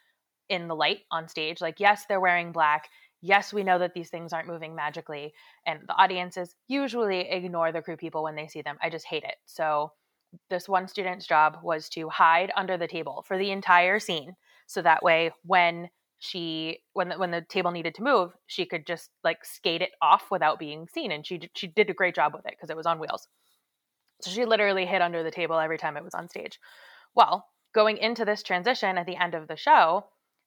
in 0.49 0.67
the 0.67 0.75
light 0.75 0.99
on 1.11 1.27
stage. 1.27 1.61
Like, 1.61 1.79
yes, 1.79 2.05
they're 2.07 2.19
wearing 2.19 2.51
black. 2.51 2.89
Yes, 3.21 3.53
we 3.53 3.63
know 3.63 3.79
that 3.79 3.93
these 3.93 4.09
things 4.09 4.33
aren't 4.33 4.47
moving 4.47 4.75
magically. 4.75 5.33
And 5.65 5.81
the 5.87 5.95
audiences 5.95 6.55
usually 6.67 7.21
ignore 7.29 7.71
the 7.71 7.81
crew 7.81 7.97
people 7.97 8.23
when 8.23 8.35
they 8.35 8.47
see 8.47 8.61
them. 8.61 8.77
I 8.81 8.89
just 8.89 9.05
hate 9.05 9.23
it. 9.23 9.35
So, 9.45 9.91
this 10.49 10.67
one 10.67 10.87
student's 10.87 11.25
job 11.25 11.59
was 11.63 11.89
to 11.89 12.09
hide 12.09 12.51
under 12.55 12.77
the 12.77 12.87
table 12.87 13.23
for 13.27 13.37
the 13.37 13.51
entire 13.51 13.99
scene. 13.99 14.35
So 14.67 14.81
that 14.81 15.03
way, 15.03 15.31
when 15.43 15.89
she 16.19 16.79
when 16.93 17.09
the, 17.09 17.17
when 17.17 17.31
the 17.31 17.41
table 17.41 17.71
needed 17.71 17.95
to 17.95 18.03
move, 18.03 18.33
she 18.47 18.65
could 18.65 18.85
just 18.85 19.09
like 19.23 19.45
skate 19.45 19.81
it 19.81 19.91
off 20.01 20.25
without 20.31 20.59
being 20.59 20.87
seen, 20.93 21.11
and 21.11 21.25
she 21.25 21.49
she 21.55 21.67
did 21.67 21.89
a 21.89 21.93
great 21.93 22.15
job 22.15 22.33
with 22.33 22.45
it 22.45 22.51
because 22.51 22.69
it 22.69 22.77
was 22.77 22.85
on 22.85 22.99
wheels. 22.99 23.27
So 24.21 24.31
she 24.31 24.45
literally 24.45 24.85
hid 24.85 25.01
under 25.01 25.23
the 25.23 25.31
table 25.31 25.57
every 25.57 25.77
time 25.77 25.97
it 25.97 26.03
was 26.03 26.15
on 26.15 26.29
stage. 26.29 26.59
Well, 27.15 27.45
going 27.73 27.97
into 27.97 28.25
this 28.25 28.43
transition 28.43 28.97
at 28.97 29.05
the 29.05 29.15
end 29.15 29.35
of 29.35 29.47
the 29.47 29.57
show, 29.57 30.05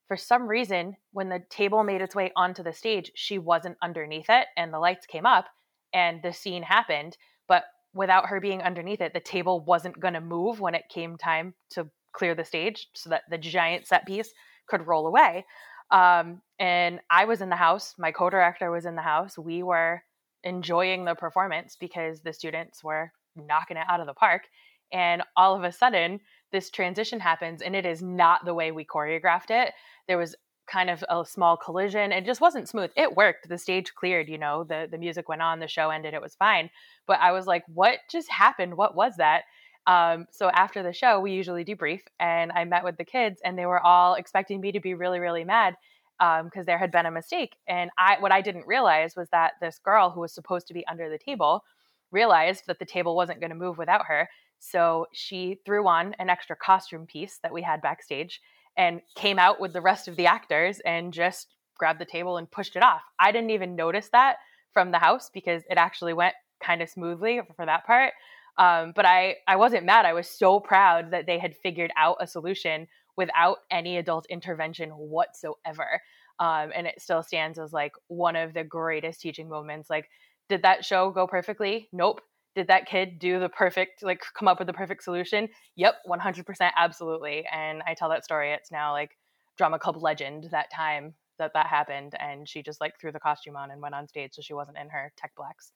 for 0.08 0.16
some 0.16 0.48
reason, 0.48 0.96
when 1.12 1.28
the 1.28 1.44
table 1.50 1.84
made 1.84 2.00
its 2.00 2.16
way 2.16 2.32
onto 2.34 2.64
the 2.64 2.72
stage, 2.72 3.12
she 3.14 3.38
wasn't 3.38 3.78
underneath 3.80 4.26
it, 4.28 4.48
and 4.56 4.72
the 4.72 4.78
lights 4.80 5.06
came 5.06 5.24
up, 5.24 5.46
and 5.92 6.20
the 6.22 6.32
scene 6.32 6.64
happened. 6.64 7.16
But 7.46 7.64
without 7.94 8.26
her 8.26 8.40
being 8.40 8.62
underneath 8.62 9.00
it, 9.00 9.14
the 9.14 9.20
table 9.20 9.60
wasn't 9.60 10.00
going 10.00 10.14
to 10.14 10.20
move 10.20 10.60
when 10.60 10.74
it 10.74 10.88
came 10.88 11.16
time 11.16 11.54
to 11.70 11.88
clear 12.12 12.34
the 12.34 12.44
stage 12.44 12.88
so 12.92 13.10
that 13.10 13.22
the 13.30 13.38
giant 13.38 13.86
set 13.86 14.04
piece 14.04 14.32
could 14.66 14.86
roll 14.86 15.06
away. 15.06 15.46
Um, 15.90 16.42
and 16.58 17.00
I 17.10 17.24
was 17.24 17.40
in 17.40 17.48
the 17.48 17.56
house, 17.56 17.94
my 17.98 18.12
co 18.12 18.30
director 18.30 18.70
was 18.70 18.86
in 18.86 18.96
the 18.96 19.02
house. 19.02 19.38
We 19.38 19.62
were 19.62 20.02
enjoying 20.42 21.04
the 21.04 21.14
performance 21.14 21.76
because 21.78 22.20
the 22.22 22.32
students 22.32 22.82
were 22.82 23.12
knocking 23.46 23.76
it 23.76 23.86
out 23.88 24.00
of 24.00 24.06
the 24.06 24.14
park. 24.14 24.48
And 24.92 25.22
all 25.36 25.54
of 25.54 25.64
a 25.64 25.72
sudden, 25.72 26.20
this 26.52 26.70
transition 26.70 27.20
happens, 27.20 27.62
and 27.62 27.76
it 27.76 27.86
is 27.86 28.02
not 28.02 28.44
the 28.44 28.54
way 28.54 28.72
we 28.72 28.84
choreographed 28.84 29.50
it. 29.50 29.72
There 30.08 30.18
was 30.18 30.34
kind 30.66 30.90
of 30.90 31.04
a 31.08 31.24
small 31.24 31.56
collision. 31.56 32.12
It 32.12 32.24
just 32.24 32.40
wasn't 32.40 32.68
smooth. 32.68 32.90
It 32.96 33.16
worked. 33.16 33.48
The 33.48 33.58
stage 33.58 33.94
cleared, 33.94 34.28
you 34.28 34.38
know, 34.38 34.64
the, 34.64 34.88
the 34.90 34.98
music 34.98 35.28
went 35.28 35.42
on, 35.42 35.58
the 35.58 35.68
show 35.68 35.90
ended, 35.90 36.14
it 36.14 36.22
was 36.22 36.34
fine. 36.34 36.70
But 37.06 37.18
I 37.20 37.32
was 37.32 37.46
like, 37.46 37.64
what 37.66 37.98
just 38.10 38.30
happened? 38.30 38.76
What 38.76 38.94
was 38.94 39.16
that? 39.16 39.42
Um, 39.86 40.26
so 40.30 40.48
after 40.50 40.82
the 40.82 40.92
show, 40.92 41.18
we 41.20 41.32
usually 41.32 41.64
debrief, 41.64 42.02
and 42.20 42.52
I 42.52 42.64
met 42.64 42.84
with 42.84 42.96
the 42.96 43.04
kids, 43.04 43.40
and 43.44 43.58
they 43.58 43.66
were 43.66 43.84
all 43.84 44.14
expecting 44.14 44.60
me 44.60 44.72
to 44.72 44.80
be 44.80 44.94
really, 44.94 45.18
really 45.18 45.44
mad 45.44 45.76
because 46.18 46.60
um, 46.60 46.64
there 46.66 46.78
had 46.78 46.92
been 46.92 47.06
a 47.06 47.10
mistake. 47.10 47.56
And 47.66 47.90
I, 47.98 48.16
what 48.20 48.30
I 48.30 48.42
didn't 48.42 48.66
realize 48.66 49.16
was 49.16 49.28
that 49.30 49.54
this 49.60 49.78
girl 49.78 50.10
who 50.10 50.20
was 50.20 50.34
supposed 50.34 50.68
to 50.68 50.74
be 50.74 50.86
under 50.86 51.08
the 51.08 51.18
table 51.18 51.64
realized 52.12 52.64
that 52.66 52.78
the 52.78 52.84
table 52.84 53.16
wasn't 53.16 53.40
going 53.40 53.50
to 53.50 53.56
move 53.56 53.78
without 53.78 54.06
her. 54.06 54.28
So 54.58 55.06
she 55.12 55.58
threw 55.64 55.86
on 55.88 56.14
an 56.18 56.28
extra 56.28 56.56
costume 56.56 57.06
piece 57.06 57.38
that 57.42 57.52
we 57.52 57.62
had 57.62 57.80
backstage 57.80 58.40
and 58.76 59.00
came 59.14 59.38
out 59.38 59.60
with 59.60 59.72
the 59.72 59.80
rest 59.80 60.06
of 60.08 60.16
the 60.16 60.26
actors 60.26 60.80
and 60.80 61.12
just 61.12 61.54
grabbed 61.76 62.00
the 62.00 62.04
table 62.04 62.36
and 62.36 62.50
pushed 62.50 62.76
it 62.76 62.82
off. 62.82 63.02
I 63.18 63.32
didn't 63.32 63.50
even 63.50 63.74
notice 63.74 64.10
that 64.12 64.36
from 64.72 64.90
the 64.90 64.98
house 64.98 65.30
because 65.32 65.62
it 65.70 65.78
actually 65.78 66.12
went 66.12 66.34
kind 66.62 66.82
of 66.82 66.90
smoothly 66.90 67.40
for 67.56 67.66
that 67.66 67.86
part. 67.86 68.12
Um, 68.58 68.92
but 68.94 69.06
I, 69.06 69.36
I 69.48 69.56
wasn't 69.56 69.86
mad. 69.86 70.04
I 70.04 70.12
was 70.12 70.28
so 70.28 70.60
proud 70.60 71.10
that 71.12 71.26
they 71.26 71.38
had 71.38 71.56
figured 71.56 71.90
out 71.96 72.18
a 72.20 72.26
solution 72.26 72.86
without 73.16 73.58
any 73.70 73.96
adult 73.96 74.26
intervention 74.26 74.90
whatsoever. 74.90 76.02
Um, 76.38 76.70
and 76.74 76.86
it 76.86 77.00
still 77.00 77.22
stands 77.22 77.58
as 77.58 77.72
like 77.72 77.92
one 78.08 78.36
of 78.36 78.52
the 78.52 78.64
greatest 78.64 79.20
teaching 79.20 79.48
moments. 79.48 79.88
Like, 79.88 80.08
did 80.50 80.62
that 80.62 80.84
show 80.84 81.10
go 81.10 81.26
perfectly? 81.26 81.88
Nope. 81.92 82.20
Did 82.56 82.66
that 82.66 82.86
kid 82.86 83.18
do 83.20 83.38
the 83.38 83.48
perfect, 83.48 84.02
like, 84.02 84.20
come 84.36 84.48
up 84.48 84.58
with 84.58 84.66
the 84.66 84.74
perfect 84.74 85.04
solution? 85.04 85.48
Yep, 85.76 85.94
100%, 86.06 86.70
absolutely. 86.76 87.44
And 87.50 87.80
I 87.86 87.94
tell 87.94 88.10
that 88.10 88.24
story. 88.24 88.52
It's 88.52 88.72
now 88.72 88.92
like 88.92 89.12
drama 89.56 89.78
club 89.78 89.96
legend 90.02 90.48
that 90.50 90.66
time 90.74 91.14
that 91.38 91.52
that 91.54 91.68
happened. 91.68 92.14
And 92.18 92.48
she 92.48 92.62
just 92.62 92.80
like 92.80 92.94
threw 93.00 93.12
the 93.12 93.20
costume 93.20 93.56
on 93.56 93.70
and 93.70 93.80
went 93.80 93.94
on 93.94 94.08
stage 94.08 94.32
so 94.34 94.42
she 94.42 94.52
wasn't 94.52 94.78
in 94.78 94.90
her 94.90 95.12
tech 95.16 95.30
blacks. 95.36 95.72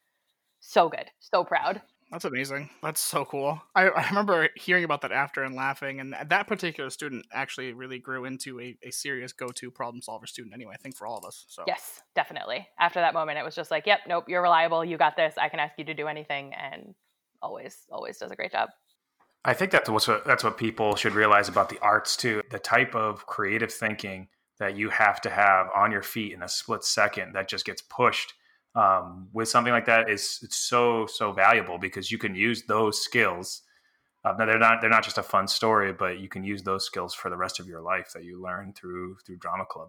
So 0.60 0.88
good. 0.88 1.10
So 1.20 1.44
proud. 1.44 1.80
That's 2.10 2.24
amazing. 2.24 2.70
That's 2.82 3.00
so 3.00 3.24
cool. 3.24 3.60
I, 3.74 3.88
I 3.88 4.06
remember 4.08 4.48
hearing 4.54 4.84
about 4.84 5.00
that 5.02 5.12
after 5.12 5.42
and 5.42 5.54
laughing, 5.54 6.00
and 6.00 6.14
that 6.26 6.46
particular 6.46 6.90
student 6.90 7.26
actually 7.32 7.72
really 7.72 7.98
grew 7.98 8.24
into 8.24 8.60
a, 8.60 8.76
a 8.82 8.90
serious 8.90 9.32
go 9.32 9.48
to 9.48 9.70
problem 9.70 10.02
solver 10.02 10.26
student, 10.26 10.54
anyway, 10.54 10.74
I 10.74 10.78
think 10.78 10.96
for 10.96 11.06
all 11.06 11.18
of 11.18 11.24
us. 11.24 11.44
So, 11.48 11.64
Yes, 11.66 12.02
definitely. 12.14 12.68
After 12.78 13.00
that 13.00 13.14
moment, 13.14 13.38
it 13.38 13.44
was 13.44 13.54
just 13.54 13.70
like, 13.70 13.86
yep, 13.86 14.00
nope, 14.06 14.24
you're 14.28 14.42
reliable. 14.42 14.84
You 14.84 14.96
got 14.96 15.16
this. 15.16 15.34
I 15.36 15.48
can 15.48 15.58
ask 15.58 15.78
you 15.78 15.84
to 15.86 15.94
do 15.94 16.06
anything. 16.06 16.52
And 16.54 16.94
always, 17.42 17.78
always 17.90 18.18
does 18.18 18.30
a 18.30 18.36
great 18.36 18.52
job. 18.52 18.70
I 19.44 19.52
think 19.52 19.70
that's 19.72 19.90
what's 19.90 20.06
that's 20.06 20.42
what 20.42 20.56
people 20.56 20.96
should 20.96 21.12
realize 21.12 21.48
about 21.48 21.68
the 21.68 21.78
arts 21.80 22.16
too. 22.16 22.42
The 22.50 22.58
type 22.58 22.94
of 22.94 23.26
creative 23.26 23.70
thinking 23.72 24.28
that 24.58 24.76
you 24.76 24.88
have 24.88 25.20
to 25.22 25.30
have 25.30 25.68
on 25.74 25.92
your 25.92 26.02
feet 26.02 26.32
in 26.32 26.42
a 26.42 26.48
split 26.48 26.84
second 26.84 27.34
that 27.34 27.48
just 27.48 27.66
gets 27.66 27.82
pushed 27.82 28.32
um, 28.74 29.28
with 29.32 29.48
something 29.48 29.72
like 29.72 29.86
that 29.86 30.10
is 30.10 30.40
it's 30.42 30.56
so 30.56 31.06
so 31.06 31.32
valuable 31.32 31.78
because 31.78 32.10
you 32.10 32.18
can 32.18 32.34
use 32.34 32.64
those 32.64 33.02
skills. 33.02 33.62
Uh, 34.24 34.32
they're 34.34 34.58
not 34.58 34.80
they're 34.80 34.90
not 34.90 35.04
just 35.04 35.18
a 35.18 35.22
fun 35.22 35.46
story, 35.46 35.92
but 35.92 36.18
you 36.18 36.28
can 36.28 36.44
use 36.44 36.62
those 36.62 36.84
skills 36.84 37.14
for 37.14 37.30
the 37.30 37.36
rest 37.36 37.60
of 37.60 37.66
your 37.66 37.80
life 37.80 38.10
that 38.14 38.24
you 38.24 38.42
learn 38.42 38.72
through 38.72 39.16
through 39.26 39.36
drama 39.36 39.64
club. 39.64 39.88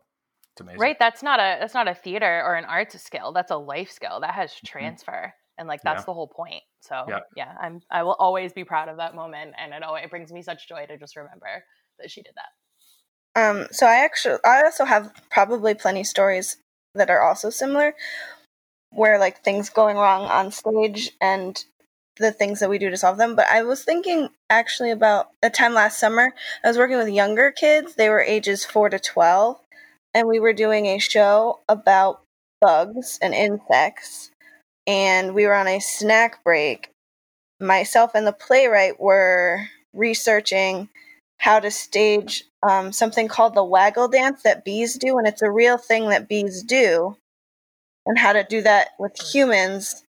It's 0.54 0.62
amazing, 0.62 0.80
right? 0.80 0.98
That's 1.00 1.24
not 1.24 1.40
a 1.40 1.58
that's 1.60 1.74
not 1.74 1.88
a 1.88 1.96
theater 1.96 2.44
or 2.46 2.56
an 2.56 2.66
arts 2.66 3.02
skill. 3.02 3.32
That's 3.32 3.52
a 3.52 3.58
life 3.58 3.92
skill 3.92 4.20
that 4.22 4.34
has 4.34 4.52
mm-hmm. 4.52 4.68
transfer. 4.68 5.12
Mm-hmm 5.12 5.40
and 5.58 5.68
like 5.68 5.82
that's 5.84 6.02
yeah. 6.02 6.06
the 6.06 6.14
whole 6.14 6.28
point 6.28 6.64
so 6.82 7.04
yeah. 7.08 7.20
yeah 7.36 7.54
i'm 7.62 7.82
i 7.92 8.04
will 8.04 8.16
always 8.20 8.54
be 8.54 8.64
proud 8.64 8.90
of 8.90 8.98
that 8.98 9.16
moment 9.16 9.54
and 9.58 9.74
it 9.74 9.84
always 9.84 10.04
it 10.04 10.10
brings 10.10 10.32
me 10.32 10.42
such 10.42 10.68
joy 10.68 10.86
to 10.86 10.98
just 10.98 11.16
remember 11.16 11.64
that 12.00 12.12
she 12.12 12.22
did 12.22 12.34
that 12.36 13.42
um 13.42 13.68
so 13.72 13.86
i 13.86 13.96
actually 13.96 14.38
i 14.46 14.62
also 14.64 14.86
have 14.86 15.12
probably 15.30 15.74
plenty 15.74 16.04
stories 16.04 16.58
that 16.94 17.10
are 17.10 17.22
also 17.22 17.50
similar 17.50 17.94
where 18.96 19.20
like 19.20 19.44
things 19.44 19.70
going 19.70 19.98
wrong 19.98 20.24
on 20.24 20.52
stage 20.52 21.12
and 21.22 21.64
the 22.18 22.32
things 22.32 22.62
that 22.62 22.70
we 22.70 22.78
do 22.78 22.90
to 22.90 22.98
solve 22.98 23.18
them. 23.18 23.36
But 23.36 23.48
i 23.48 23.64
was 23.64 23.84
thinking 23.84 24.30
actually 24.50 24.92
about 24.92 25.30
a 25.44 25.50
time 25.50 25.74
last 25.74 26.00
summer 26.00 26.34
i 26.64 26.68
was 26.68 26.78
working 26.78 26.98
with 26.98 27.10
younger 27.10 27.52
kids. 27.52 27.96
They 27.96 28.10
were 28.10 28.22
ages 28.22 28.66
4 28.66 28.90
to 28.90 29.00
12 29.00 29.58
and 30.16 30.28
we 30.28 30.40
were 30.40 30.54
doing 30.54 30.86
a 30.88 30.98
show 30.98 31.60
about 31.68 32.22
bugs 32.62 33.20
and 33.22 33.34
insects. 33.34 34.32
And 34.88 35.36
we 35.36 35.46
were 35.46 35.54
on 35.54 35.68
a 35.68 35.80
snack 35.80 36.44
break. 36.44 36.90
Myself 37.60 38.12
and 38.16 38.26
the 38.26 38.34
playwright 38.34 39.00
were 39.00 39.68
researching 39.94 40.90
how 41.38 41.60
to 41.60 41.70
stage 41.70 42.46
um, 42.64 42.92
something 42.92 43.28
called 43.28 43.56
the 43.56 43.64
waggle 43.64 44.08
dance 44.08 44.44
that 44.44 44.66
bees 44.66 44.96
do, 44.96 45.18
and 45.18 45.28
it's 45.28 45.42
a 45.42 45.52
real 45.52 45.78
thing 45.78 46.10
that 46.10 46.28
bees 46.28 46.64
do, 46.64 47.18
and 48.06 48.18
how 48.18 48.34
to 48.34 48.44
do 48.44 48.62
that 48.62 48.90
with 49.00 49.20
humans. 49.20 50.04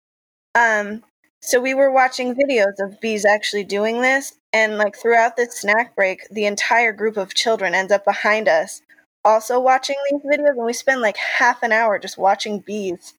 Um, 0.54 1.02
so 1.40 1.60
we 1.60 1.74
were 1.74 1.90
watching 1.90 2.34
videos 2.34 2.74
of 2.80 3.00
bees 3.00 3.24
actually 3.24 3.64
doing 3.64 4.02
this, 4.02 4.34
and 4.52 4.78
like 4.78 4.96
throughout 4.96 5.36
this 5.36 5.60
snack 5.60 5.94
break, 5.94 6.28
the 6.30 6.46
entire 6.46 6.92
group 6.92 7.16
of 7.16 7.34
children 7.34 7.74
ends 7.74 7.92
up 7.92 8.04
behind 8.04 8.48
us, 8.48 8.82
also 9.24 9.60
watching 9.60 9.96
these 10.10 10.22
videos, 10.22 10.56
and 10.56 10.64
we 10.66 10.72
spend 10.72 11.00
like 11.00 11.16
half 11.16 11.62
an 11.62 11.72
hour 11.72 11.98
just 11.98 12.18
watching 12.18 12.60
bees 12.60 13.14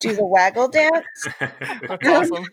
do 0.00 0.14
the 0.14 0.24
waggle 0.24 0.68
dance. 0.68 1.06
That's 1.40 2.08
awesome. 2.08 2.46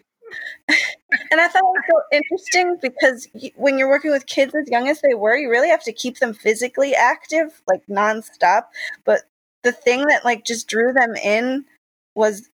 and 1.31 1.41
I 1.41 1.47
thought 1.47 1.63
it 1.63 1.63
was 1.63 1.83
so 1.89 2.01
interesting 2.11 2.77
because 2.81 3.27
when 3.55 3.77
you're 3.77 3.89
working 3.89 4.11
with 4.11 4.25
kids 4.25 4.55
as 4.55 4.69
young 4.69 4.87
as 4.87 5.01
they 5.01 5.13
were, 5.13 5.35
you 5.35 5.49
really 5.49 5.69
have 5.69 5.83
to 5.83 5.93
keep 5.93 6.19
them 6.19 6.33
physically 6.33 6.95
active, 6.95 7.61
like 7.67 7.81
nonstop. 7.89 8.63
But 9.05 9.23
the 9.63 9.71
thing 9.71 10.05
that 10.07 10.25
like 10.25 10.45
just 10.45 10.67
drew 10.67 10.93
them 10.93 11.15
in 11.15 11.65
was 12.15 12.49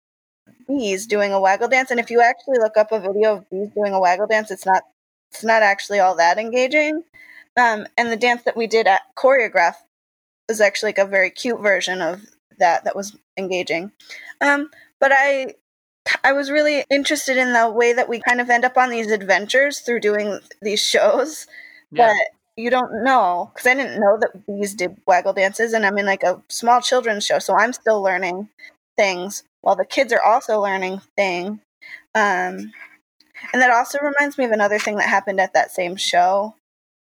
bees 0.67 1.05
doing 1.07 1.33
a 1.33 1.39
waggle 1.39 1.67
dance. 1.67 1.91
And 1.91 1.99
if 1.99 2.09
you 2.09 2.21
actually 2.21 2.57
look 2.59 2.77
up 2.77 2.91
a 2.91 2.99
video 2.99 3.37
of 3.37 3.49
bees 3.49 3.69
doing 3.75 3.93
a 3.93 3.99
waggle 3.99 4.27
dance, 4.27 4.51
it's 4.51 4.65
not 4.65 4.83
it's 5.31 5.43
not 5.43 5.63
actually 5.63 5.99
all 5.99 6.15
that 6.15 6.37
engaging. 6.37 7.03
Um, 7.57 7.87
and 7.97 8.11
the 8.11 8.17
dance 8.17 8.43
that 8.43 8.57
we 8.57 8.67
did 8.67 8.87
at 8.87 9.01
choreograph 9.15 9.75
was 10.47 10.61
actually 10.61 10.89
like 10.89 10.97
a 10.99 11.05
very 11.05 11.29
cute 11.29 11.61
version 11.61 12.01
of 12.01 12.21
that 12.59 12.83
that 12.83 12.95
was 12.95 13.15
engaging. 13.37 13.91
Um, 14.41 14.69
but 14.99 15.11
I 15.13 15.55
I 16.23 16.33
was 16.33 16.51
really 16.51 16.83
interested 16.89 17.37
in 17.37 17.53
the 17.53 17.69
way 17.69 17.93
that 17.93 18.09
we 18.09 18.21
kind 18.21 18.41
of 18.41 18.49
end 18.49 18.65
up 18.65 18.77
on 18.77 18.89
these 18.89 19.11
adventures 19.11 19.79
through 19.79 20.01
doing 20.01 20.39
these 20.61 20.81
shows 20.81 21.47
yeah. 21.91 22.07
that 22.07 22.29
you 22.55 22.69
don't 22.69 23.03
know 23.03 23.51
because 23.53 23.67
I 23.67 23.73
didn't 23.73 23.99
know 23.99 24.17
that 24.19 24.45
bees 24.45 24.75
did 24.75 24.97
waggle 25.07 25.33
dances, 25.33 25.73
and 25.73 25.85
I'm 25.85 25.97
in 25.97 26.05
like 26.05 26.23
a 26.23 26.41
small 26.49 26.81
children's 26.81 27.25
show, 27.25 27.39
so 27.39 27.55
I'm 27.55 27.73
still 27.73 28.01
learning 28.01 28.49
things 28.97 29.43
while 29.61 29.75
the 29.75 29.85
kids 29.85 30.13
are 30.13 30.21
also 30.21 30.61
learning 30.61 31.01
thing. 31.15 31.61
Um, 32.15 32.71
and 33.51 33.61
that 33.61 33.71
also 33.71 33.97
reminds 33.99 34.37
me 34.37 34.45
of 34.45 34.51
another 34.51 34.79
thing 34.79 34.97
that 34.97 35.09
happened 35.09 35.39
at 35.39 35.53
that 35.53 35.71
same 35.71 35.95
show. 35.95 36.55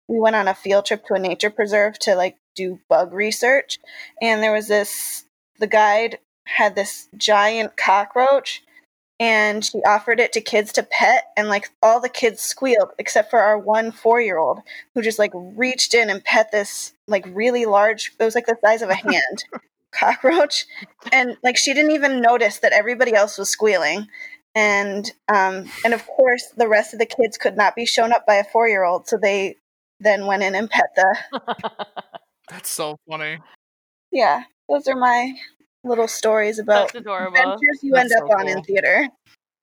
We 0.07 0.19
went 0.19 0.35
on 0.35 0.47
a 0.47 0.55
field 0.55 0.85
trip 0.85 1.05
to 1.05 1.15
a 1.15 1.19
nature 1.19 1.49
preserve 1.49 1.97
to 1.99 2.15
like 2.15 2.37
do 2.55 2.79
bug 2.89 3.13
research, 3.13 3.79
and 4.21 4.43
there 4.43 4.53
was 4.53 4.67
this 4.67 5.25
the 5.59 5.67
guide 5.67 6.19
had 6.45 6.75
this 6.75 7.07
giant 7.17 7.77
cockroach 7.77 8.63
and 9.19 9.65
she 9.65 9.79
offered 9.79 10.19
it 10.19 10.31
to 10.33 10.41
kids 10.41 10.71
to 10.73 10.83
pet 10.83 11.25
and 11.35 11.49
like 11.49 11.69
all 11.83 11.99
the 11.99 12.09
kids 12.09 12.41
squealed 12.41 12.89
except 12.97 13.29
for 13.29 13.39
our 13.39 13.57
one 13.57 13.91
four 13.91 14.21
year 14.21 14.37
old 14.37 14.59
who 14.93 15.01
just 15.01 15.19
like 15.19 15.31
reached 15.33 15.93
in 15.93 16.09
and 16.09 16.23
pet 16.23 16.51
this 16.51 16.93
like 17.07 17.25
really 17.33 17.65
large 17.65 18.13
it 18.19 18.23
was 18.23 18.35
like 18.35 18.45
the 18.45 18.57
size 18.63 18.81
of 18.81 18.89
a 18.89 18.95
hand 19.11 19.43
cockroach. 19.91 20.65
And 21.11 21.37
like 21.43 21.57
she 21.57 21.73
didn't 21.73 21.91
even 21.91 22.21
notice 22.21 22.59
that 22.59 22.73
everybody 22.73 23.13
else 23.13 23.37
was 23.37 23.49
squealing. 23.49 24.07
And 24.55 25.09
um 25.27 25.69
and 25.85 25.93
of 25.93 26.05
course 26.07 26.47
the 26.57 26.67
rest 26.67 26.93
of 26.93 26.99
the 26.99 27.05
kids 27.05 27.37
could 27.37 27.55
not 27.55 27.75
be 27.75 27.85
shown 27.85 28.11
up 28.11 28.25
by 28.25 28.35
a 28.35 28.43
four 28.43 28.67
year 28.67 28.83
old 28.83 29.07
so 29.07 29.17
they 29.17 29.55
then 29.99 30.25
went 30.25 30.43
in 30.43 30.55
and 30.55 30.69
pet 30.69 30.89
the 30.95 31.17
that's 32.49 32.69
so 32.69 32.97
funny. 33.07 33.37
Yeah 34.11 34.43
those 34.67 34.87
are 34.87 34.95
my 34.95 35.33
little 35.83 36.07
stories 36.07 36.59
about 36.59 36.93
adventures 36.95 37.79
you 37.81 37.93
That's 37.93 38.11
end 38.11 38.23
up 38.23 38.29
so 38.29 38.37
on 38.37 38.47
in 38.47 38.63
theater. 38.63 39.07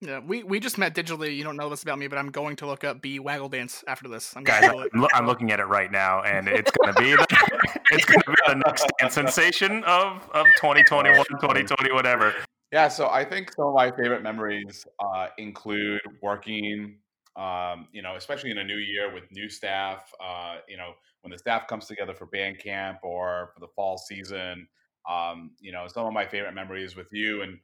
Yeah, 0.02 0.18
we, 0.18 0.42
we 0.42 0.60
just 0.60 0.76
met 0.76 0.94
digitally. 0.94 1.34
You 1.34 1.42
don't 1.42 1.56
know 1.56 1.70
this 1.70 1.82
about 1.82 1.98
me, 1.98 2.06
but 2.06 2.18
I'm 2.18 2.30
going 2.30 2.56
to 2.56 2.66
look 2.66 2.84
up 2.84 3.00
Bee 3.00 3.18
Waggle 3.18 3.48
Dance 3.48 3.82
after 3.88 4.08
this. 4.08 4.36
I'm 4.36 4.44
Guys, 4.44 4.64
I'm, 4.64 5.06
I'm, 5.14 5.26
looking 5.26 5.52
at 5.52 5.58
it 5.58 5.64
right 5.64 5.90
now, 5.90 6.22
and 6.22 6.48
it's 6.48 6.70
going 6.70 6.94
to 6.94 7.00
be 7.00 7.12
the, 7.12 7.26
it's 7.90 8.04
going 8.04 8.20
to 8.20 8.30
be 8.30 8.36
the 8.46 8.62
next 8.66 8.86
dance 8.98 9.14
sensation 9.14 9.82
of 9.84 10.28
of 10.34 10.46
2021, 10.56 11.24
2020, 11.40 11.92
whatever. 11.94 12.34
Yeah, 12.72 12.88
so 12.88 13.08
I 13.08 13.24
think 13.24 13.52
some 13.52 13.68
of 13.68 13.74
my 13.74 13.90
favorite 13.90 14.22
memories 14.22 14.86
uh, 15.00 15.28
include 15.38 16.02
working, 16.20 16.98
um, 17.36 17.88
you 17.92 18.02
know, 18.02 18.16
especially 18.16 18.50
in 18.50 18.58
a 18.58 18.64
new 18.64 18.76
year 18.76 19.14
with 19.14 19.24
new 19.32 19.48
staff. 19.48 20.12
Uh, 20.22 20.56
you 20.68 20.76
know, 20.76 20.92
when 21.22 21.30
the 21.30 21.38
staff 21.38 21.66
comes 21.68 21.86
together 21.86 22.12
for 22.12 22.26
band 22.26 22.58
camp 22.58 22.98
or 23.02 23.50
for 23.54 23.60
the 23.60 23.68
fall 23.74 23.96
season. 23.96 24.68
Um, 25.10 25.52
you 25.60 25.72
know, 25.72 25.86
some 25.88 26.06
of 26.06 26.12
my 26.12 26.26
favorite 26.26 26.54
memories 26.54 26.96
with 26.96 27.08
you 27.12 27.42
and 27.42 27.58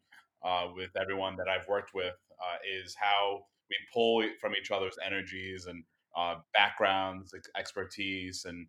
uh, 0.45 0.69
with 0.75 0.91
everyone 1.01 1.37
that 1.37 1.49
I've 1.49 1.67
worked 1.69 1.95
with 1.95 2.15
uh, 2.41 2.57
is 2.69 2.95
how 2.99 3.41
we 3.71 3.77
pull 3.93 4.25
from 4.41 4.55
each 4.55 4.71
other's 4.71 4.97
energies 5.05 5.67
and 5.67 5.85
uh, 6.17 6.37
backgrounds, 6.53 7.35
expertise, 7.57 8.45
and 8.45 8.67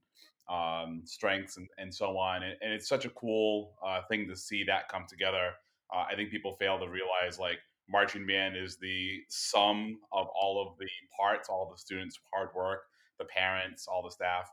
um, 0.49 1.01
strengths, 1.05 1.57
and, 1.57 1.67
and, 1.77 1.93
so 1.93 2.17
on. 2.17 2.43
And, 2.43 2.55
and, 2.61 2.73
it's 2.73 2.87
such 2.87 3.05
a 3.05 3.09
cool 3.09 3.73
uh, 3.85 4.01
thing 4.09 4.27
to 4.27 4.35
see 4.35 4.63
that 4.65 4.89
come 4.89 5.05
together. 5.07 5.51
Uh, 5.93 6.05
I 6.09 6.15
think 6.15 6.31
people 6.31 6.55
fail 6.59 6.79
to 6.79 6.87
realize 6.87 7.39
like 7.39 7.59
marching 7.89 8.25
band 8.25 8.57
is 8.57 8.77
the 8.77 9.21
sum 9.29 9.99
of 10.11 10.27
all 10.39 10.65
of 10.65 10.77
the 10.77 10.87
parts, 11.17 11.49
all 11.49 11.69
the 11.71 11.77
students' 11.77 12.19
hard 12.33 12.49
work, 12.55 12.83
the 13.19 13.25
parents, 13.25 13.87
all 13.87 14.03
the 14.03 14.11
staff. 14.11 14.49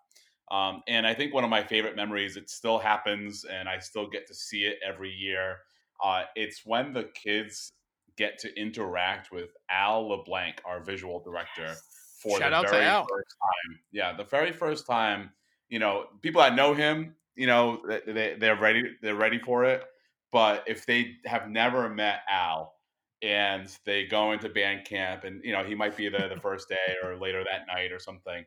Um, 0.51 0.83
and 0.89 1.07
I 1.07 1.15
think 1.15 1.33
one 1.33 1.45
of 1.45 1.51
my 1.51 1.63
favorite 1.63 1.95
memories, 1.95 2.37
it 2.37 2.51
still 2.51 2.79
happens 2.79 3.45
and 3.45 3.69
I 3.69 3.79
still 3.79 4.09
get 4.09 4.27
to 4.29 4.35
see 4.35 4.65
it 4.65 4.79
every 4.87 5.11
year. 5.11 5.59
Uh, 6.05 6.25
it's 6.35 6.63
when 6.65 6.93
the 6.93 7.05
kids 7.15 7.73
get 8.17 8.39
to 8.39 8.61
interact 8.61 9.31
with 9.31 9.51
Al 9.71 10.09
LeBlanc, 10.09 10.61
our 10.65 10.81
visual 10.81 11.21
director, 11.21 11.75
for 12.21 12.39
Shout 12.39 12.51
the 12.51 12.71
very 12.71 12.85
first 12.85 13.37
time. 13.41 13.79
Yeah, 13.93 14.17
the 14.17 14.25
very 14.25 14.53
first 14.53 14.87
time, 14.87 15.31
you 15.69 15.79
know, 15.79 16.07
people 16.21 16.41
that 16.41 16.55
know 16.55 16.75
him, 16.75 17.15
you 17.37 17.47
know, 17.47 17.81
they, 18.07 18.37
they're 18.39 18.59
ready, 18.59 18.83
they're 19.03 19.15
ready 19.15 19.39
for 19.39 19.65
it. 19.65 19.85
But 20.33 20.65
if 20.67 20.85
they 20.85 21.17
have 21.27 21.49
never 21.49 21.89
met 21.89 22.21
Al, 22.29 22.75
and 23.23 23.69
they 23.85 24.07
go 24.07 24.33
into 24.33 24.49
band 24.49 24.87
camp 24.87 25.25
and 25.25 25.45
you 25.45 25.53
know 25.53 25.63
he 25.63 25.75
might 25.75 25.95
be 25.97 26.09
there 26.09 26.29
the 26.29 26.41
first 26.41 26.69
day 26.69 26.95
or 27.05 27.17
later 27.17 27.45
that 27.45 27.67
night 27.67 27.93
or 27.93 27.99
something 27.99 28.45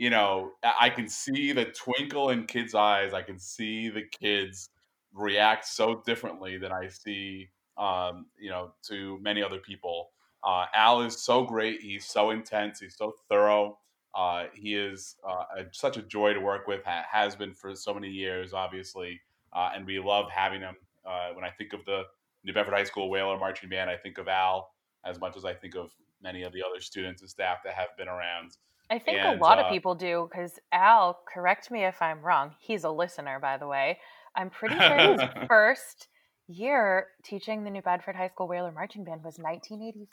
you 0.00 0.08
know, 0.08 0.52
I 0.62 0.88
can 0.88 1.10
see 1.10 1.52
the 1.52 1.66
twinkle 1.66 2.30
in 2.30 2.46
kids' 2.46 2.74
eyes. 2.74 3.12
I 3.12 3.20
can 3.20 3.38
see 3.38 3.90
the 3.90 4.04
kids 4.04 4.70
react 5.12 5.66
so 5.66 6.02
differently 6.06 6.56
than 6.56 6.72
I 6.72 6.88
see, 6.88 7.50
um, 7.76 8.24
you 8.38 8.48
know, 8.48 8.72
to 8.88 9.18
many 9.20 9.42
other 9.42 9.58
people. 9.58 10.08
Uh, 10.42 10.64
Al 10.74 11.02
is 11.02 11.22
so 11.22 11.44
great. 11.44 11.82
He's 11.82 12.06
so 12.06 12.30
intense. 12.30 12.80
He's 12.80 12.96
so 12.96 13.12
thorough. 13.28 13.78
Uh, 14.14 14.44
he 14.54 14.74
is 14.74 15.16
uh, 15.22 15.44
a, 15.58 15.64
such 15.72 15.98
a 15.98 16.02
joy 16.02 16.32
to 16.32 16.40
work 16.40 16.66
with. 16.66 16.82
Ha- 16.86 17.04
has 17.12 17.36
been 17.36 17.52
for 17.52 17.76
so 17.76 17.92
many 17.92 18.08
years, 18.08 18.54
obviously, 18.54 19.20
uh, 19.52 19.68
and 19.74 19.84
we 19.84 19.98
love 19.98 20.30
having 20.30 20.62
him. 20.62 20.76
Uh, 21.04 21.34
when 21.34 21.44
I 21.44 21.50
think 21.50 21.74
of 21.74 21.84
the 21.84 22.04
New 22.42 22.54
Bedford 22.54 22.72
High 22.72 22.84
School 22.84 23.10
Whaler 23.10 23.38
Marching 23.38 23.68
Band, 23.68 23.90
I 23.90 23.98
think 23.98 24.16
of 24.16 24.28
Al 24.28 24.72
as 25.04 25.20
much 25.20 25.36
as 25.36 25.44
I 25.44 25.52
think 25.52 25.74
of 25.74 25.92
many 26.22 26.42
of 26.42 26.54
the 26.54 26.62
other 26.62 26.80
students 26.80 27.20
and 27.20 27.28
staff 27.28 27.58
that 27.64 27.74
have 27.74 27.94
been 27.98 28.08
around. 28.08 28.56
I 28.90 28.98
think 28.98 29.18
and, 29.18 29.38
a 29.38 29.42
lot 29.42 29.58
uh, 29.58 29.62
of 29.62 29.70
people 29.72 29.94
do 29.94 30.28
because 30.30 30.58
Al, 30.72 31.20
correct 31.32 31.70
me 31.70 31.84
if 31.84 32.02
I'm 32.02 32.20
wrong. 32.22 32.54
He's 32.58 32.84
a 32.84 32.90
listener, 32.90 33.38
by 33.40 33.56
the 33.56 33.66
way. 33.68 33.98
I'm 34.34 34.50
pretty 34.50 34.76
sure 34.78 34.96
his 34.96 35.20
first 35.48 36.08
year 36.48 37.06
teaching 37.24 37.62
the 37.64 37.70
New 37.70 37.82
Bedford 37.82 38.16
High 38.16 38.28
School 38.28 38.48
Whaler 38.48 38.72
Marching 38.72 39.04
Band 39.04 39.22
was 39.22 39.38
1985. 39.38 40.08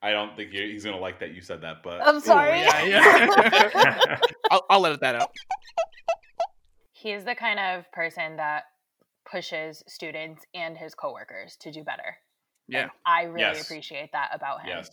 I 0.00 0.10
don't 0.12 0.36
think 0.36 0.52
he's 0.52 0.84
gonna 0.84 0.98
like 0.98 1.18
that 1.20 1.34
you 1.34 1.40
said 1.42 1.60
that, 1.62 1.82
but 1.82 2.00
I'm 2.06 2.20
sorry. 2.20 2.60
yeah, 2.60 2.84
yeah. 2.84 4.18
I'll, 4.50 4.64
I'll 4.70 4.80
let 4.80 5.00
that 5.00 5.16
out. 5.16 5.30
he 6.92 7.10
is 7.12 7.24
the 7.24 7.34
kind 7.34 7.58
of 7.58 7.90
person 7.92 8.36
that 8.36 8.64
pushes 9.30 9.82
students 9.86 10.44
and 10.54 10.76
his 10.78 10.94
coworkers 10.94 11.56
to 11.60 11.72
do 11.72 11.82
better. 11.84 12.16
Yeah. 12.68 12.82
And 12.82 12.90
I 13.04 13.22
really 13.24 13.40
Yes. 13.40 13.62
appreciate 13.64 14.12
that 14.12 14.30
about 14.32 14.60
him. 14.62 14.68
yes. 14.68 14.90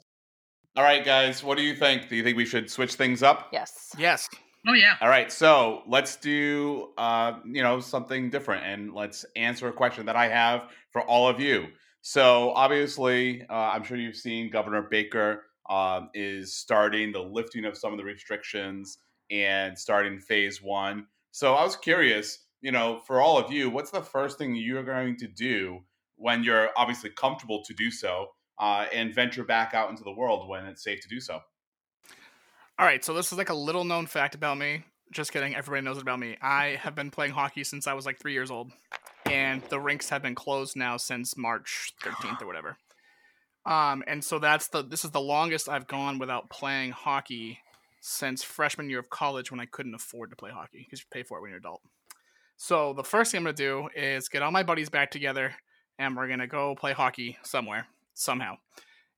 All 0.77 0.83
right, 0.83 1.05
guys, 1.05 1.41
what 1.41 1.57
do 1.57 1.63
you 1.63 1.73
think? 1.73 2.09
Do 2.09 2.17
you 2.17 2.23
think 2.23 2.35
we 2.35 2.45
should 2.45 2.69
switch 2.69 2.95
things 2.95 3.23
up? 3.23 3.47
Yes. 3.53 3.95
Yes. 3.97 4.27
Oh 4.67 4.73
yeah. 4.73 4.95
All 4.99 5.07
right, 5.07 5.31
so 5.31 5.83
let's 5.87 6.17
do 6.17 6.89
uh, 6.97 7.39
you 7.45 7.63
know 7.63 7.79
something 7.79 8.29
different, 8.29 8.65
and 8.65 8.93
let's 8.93 9.25
answer 9.37 9.69
a 9.69 9.71
question 9.71 10.05
that 10.07 10.17
I 10.17 10.27
have 10.27 10.63
for 10.91 11.01
all 11.03 11.29
of 11.29 11.39
you. 11.39 11.67
So 12.01 12.51
obviously, 12.55 13.43
uh, 13.49 13.53
I'm 13.53 13.83
sure 13.83 13.95
you've 13.95 14.17
seen 14.17 14.51
Governor 14.51 14.81
Baker 14.81 15.43
um, 15.69 16.09
is 16.13 16.57
starting 16.57 17.13
the 17.13 17.21
lifting 17.21 17.63
of 17.63 17.77
some 17.77 17.93
of 17.93 17.97
the 17.97 18.03
restrictions 18.03 18.97
and 19.31 19.79
starting 19.79 20.19
phase 20.19 20.61
one. 20.61 21.05
So 21.31 21.53
I 21.53 21.63
was 21.63 21.77
curious, 21.77 22.39
you 22.61 22.73
know, 22.73 22.99
for 23.07 23.21
all 23.21 23.37
of 23.37 23.49
you, 23.49 23.69
what's 23.69 23.91
the 23.91 24.01
first 24.01 24.37
thing 24.37 24.55
you're 24.55 24.83
going 24.83 25.15
to 25.17 25.27
do 25.27 25.79
when 26.17 26.43
you're 26.43 26.69
obviously 26.75 27.11
comfortable 27.11 27.63
to 27.63 27.73
do 27.73 27.89
so, 27.89 28.27
uh, 28.59 28.85
and 28.93 29.13
venture 29.13 29.43
back 29.43 29.73
out 29.73 29.89
into 29.89 30.03
the 30.03 30.11
world 30.11 30.47
when 30.47 30.65
it's 30.65 30.83
safe 30.83 31.01
to 31.01 31.09
do 31.09 31.19
so? 31.19 31.39
All 32.77 32.85
right, 32.85 33.03
so 33.03 33.13
this 33.13 33.31
is 33.31 33.37
like 33.37 33.49
a 33.49 33.55
little 33.55 33.85
known 33.85 34.05
fact 34.05 34.35
about 34.35 34.57
me. 34.57 34.83
Just 35.11 35.31
kidding, 35.31 35.55
everybody 35.55 35.85
knows 35.85 35.97
it 35.97 36.01
about 36.01 36.19
me. 36.19 36.35
I 36.41 36.77
have 36.81 36.95
been 36.95 37.11
playing 37.11 37.31
hockey 37.31 37.63
since 37.63 37.87
I 37.87 37.93
was 37.93 38.05
like 38.05 38.19
three 38.19 38.33
years 38.33 38.51
old, 38.51 38.71
and 39.25 39.61
the 39.69 39.79
rinks 39.79 40.09
have 40.09 40.21
been 40.21 40.35
closed 40.35 40.75
now 40.75 40.97
since 40.97 41.37
March 41.37 41.93
13th 42.03 42.41
or 42.41 42.47
whatever. 42.47 42.77
Um, 43.65 44.03
and 44.07 44.23
so 44.23 44.39
that's 44.39 44.67
the 44.67 44.83
this 44.83 45.05
is 45.05 45.11
the 45.11 45.21
longest 45.21 45.69
I've 45.69 45.87
gone 45.87 46.19
without 46.19 46.49
playing 46.49 46.91
hockey 46.91 47.59
since 48.01 48.43
freshman 48.43 48.89
year 48.89 48.99
of 48.99 49.09
college 49.09 49.49
when 49.49 49.59
I 49.59 49.65
couldn't 49.65 49.95
afford 49.95 50.29
to 50.29 50.35
play 50.35 50.51
hockey 50.51 50.85
because 50.85 50.99
you 50.99 51.05
pay 51.09 51.23
for 51.23 51.37
it 51.37 51.41
when 51.41 51.49
you're 51.49 51.57
an 51.57 51.63
adult. 51.63 51.81
So 52.57 52.93
the 52.93 53.03
first 53.03 53.31
thing 53.31 53.39
I'm 53.39 53.45
gonna 53.45 53.53
do 53.53 53.89
is 53.95 54.29
get 54.29 54.43
all 54.43 54.51
my 54.51 54.63
buddies 54.63 54.89
back 54.89 55.11
together, 55.11 55.55
and 55.97 56.15
we're 56.15 56.27
gonna 56.27 56.45
go 56.45 56.75
play 56.75 56.93
hockey 56.93 57.37
somewhere 57.43 57.87
somehow. 58.15 58.55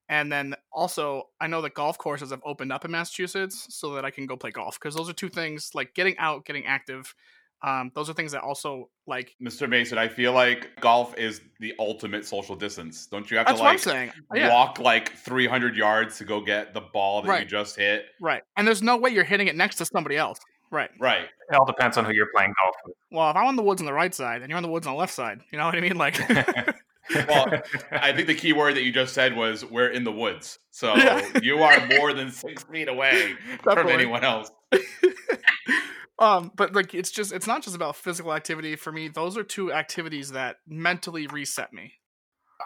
And 0.08 0.32
then 0.32 0.54
also, 0.72 1.28
I 1.40 1.48
know 1.48 1.60
that 1.62 1.74
golf 1.74 1.98
courses 1.98 2.30
have 2.30 2.40
opened 2.44 2.72
up 2.72 2.84
in 2.84 2.90
Massachusetts 2.90 3.66
so 3.70 3.94
that 3.94 4.04
I 4.04 4.10
can 4.10 4.26
go 4.26 4.36
play 4.36 4.50
golf 4.50 4.78
because 4.80 4.94
those 4.94 5.08
are 5.08 5.12
two 5.12 5.28
things 5.28 5.72
like 5.74 5.94
getting 5.94 6.16
out, 6.18 6.46
getting 6.46 6.64
active. 6.64 7.14
Um, 7.60 7.90
those 7.94 8.08
are 8.08 8.12
things 8.12 8.32
that 8.32 8.42
also 8.42 8.88
like. 9.06 9.34
Mr. 9.42 9.68
Mason, 9.68 9.98
I 9.98 10.08
feel 10.08 10.32
like 10.32 10.80
golf 10.80 11.16
is 11.18 11.40
the 11.60 11.74
ultimate 11.78 12.24
social 12.24 12.54
distance. 12.54 13.06
Don't 13.06 13.30
you 13.30 13.36
have 13.36 13.48
to 13.48 13.54
like 13.56 13.80
saying. 13.80 14.12
Yeah, 14.32 14.50
walk 14.50 14.78
like 14.78 15.14
300 15.16 15.76
yards 15.76 16.18
to 16.18 16.24
go 16.24 16.40
get 16.40 16.72
the 16.72 16.80
ball 16.80 17.22
that 17.22 17.40
you 17.40 17.46
just 17.46 17.76
hit? 17.76 18.06
right. 18.20 18.42
And 18.56 18.66
there's 18.66 18.82
no 18.82 18.96
way 18.96 19.10
you're 19.10 19.24
hitting 19.24 19.48
it 19.48 19.56
next 19.56 19.76
to 19.76 19.84
somebody 19.84 20.16
else. 20.16 20.38
Right. 20.70 20.90
Right. 21.00 21.26
It 21.50 21.54
all 21.54 21.64
depends 21.64 21.96
on 21.96 22.04
who 22.04 22.12
you're 22.12 22.28
playing 22.34 22.52
golf 22.62 22.76
with. 22.84 22.94
Well, 23.10 23.30
if 23.30 23.36
I'm 23.36 23.46
on 23.46 23.56
the 23.56 23.62
woods 23.62 23.80
on 23.80 23.86
the 23.86 23.92
right 23.92 24.14
side 24.14 24.42
and 24.42 24.50
you're 24.50 24.58
on 24.58 24.62
the 24.62 24.68
woods 24.68 24.86
on 24.86 24.92
the 24.94 24.98
left 24.98 25.14
side, 25.14 25.40
you 25.50 25.58
know 25.58 25.64
what 25.64 25.74
I 25.74 25.80
mean? 25.80 25.96
Like, 25.96 26.18
with. 26.28 26.46
Well, 27.14 27.46
I 27.92 28.12
think 28.12 28.26
the 28.26 28.34
key 28.34 28.52
word 28.52 28.76
that 28.76 28.82
you 28.82 28.92
just 28.92 29.14
said 29.14 29.36
was 29.36 29.64
"we're 29.64 29.88
in 29.88 30.04
the 30.04 30.12
woods." 30.12 30.58
So 30.70 30.96
Yeah. 30.96 31.28
you 31.42 31.58
are 31.62 31.86
more 31.86 32.12
than 32.12 32.30
six 32.30 32.64
feet 32.64 32.88
away 32.88 33.34
from 33.62 33.88
anyone 33.88 34.24
else. 34.24 34.50
um, 36.18 36.50
but 36.56 36.74
like, 36.74 36.94
it's 36.94 37.10
just 37.10 37.32
it's 37.32 37.46
not 37.46 37.62
just 37.62 37.76
about 37.76 37.96
physical 37.96 38.32
activity 38.34 38.76
for 38.76 38.92
me. 38.92 39.08
Those 39.08 39.36
are 39.36 39.44
two 39.44 39.72
activities 39.72 40.32
that 40.32 40.56
mentally 40.66 41.26
reset 41.26 41.72
me. 41.72 41.94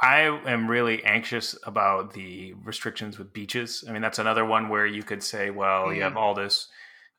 I 0.00 0.20
am 0.46 0.68
really 0.70 1.04
anxious 1.04 1.54
about 1.64 2.14
the 2.14 2.54
restrictions 2.64 3.18
with 3.18 3.32
beaches. 3.34 3.84
I 3.86 3.92
mean, 3.92 4.00
that's 4.00 4.18
another 4.18 4.44
one 4.44 4.70
where 4.70 4.86
you 4.86 5.02
could 5.02 5.22
say, 5.22 5.50
well, 5.50 5.92
you 5.92 6.00
Mhm. 6.00 6.04
have 6.04 6.16
all 6.16 6.34
this 6.34 6.68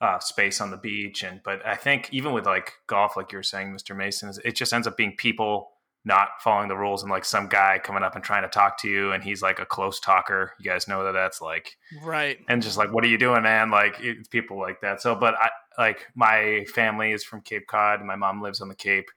uh, 0.02 0.20
space 0.20 0.60
on 0.60 0.72
the 0.72 0.78
beach, 0.78 1.24
and 1.24 1.42
but 1.44 1.66
I 1.66 1.76
think 1.76 2.10
even 2.12 2.34
with 2.34 2.46
like 2.46 2.74
golf, 2.88 3.16
like 3.16 3.32
you 3.32 3.38
were 3.38 3.44
saying, 3.44 3.74
Mr. 3.74 3.96
Mason, 3.96 4.34
it 4.44 4.56
just 4.56 4.74
ends 4.74 4.88
up 4.88 4.98
being 4.98 5.16
people 5.16 5.73
not 6.06 6.30
following 6.42 6.68
the 6.68 6.76
rules 6.76 7.02
and 7.02 7.10
like 7.12 7.24
some 7.24 7.48
guy 7.48 7.80
coming 7.82 8.04
up 8.04 8.16
and 8.16 8.24
trying 8.24 8.44
to 8.44 8.50
talk 8.50 8.78
to 8.82 8.90
you, 8.90 9.12
and 9.12 9.24
he's 9.24 9.42
like 9.42 9.60
a 9.60 9.66
close 9.66 10.00
talker. 10.00 10.54
You 10.60 10.70
guys 10.70 10.88
know 10.88 11.04
that 11.06 11.14
that's 11.14 11.42
like 11.42 11.78
Right. 12.02 12.40
and 12.50 12.62
just 12.62 12.78
like 12.78 12.92
what 12.92 13.04
are 13.04 13.08
you 13.08 13.18
doing 13.18 13.44
man? 13.44 13.72
Like 13.72 13.96
it's 14.00 14.28
people 14.28 14.60
like 14.60 14.82
that. 14.82 15.02
So 15.02 15.16
but 15.16 15.36
i 15.36 15.50
like 15.78 16.06
my 16.16 16.66
family 16.74 17.12
is 17.14 17.24
from 17.24 17.42
cape 17.42 17.68
cod. 17.68 18.02
My 18.04 18.16
mom 18.16 18.42
lives 18.42 18.62
on 18.62 18.68
the 18.68 18.76
cape. 18.76 19.10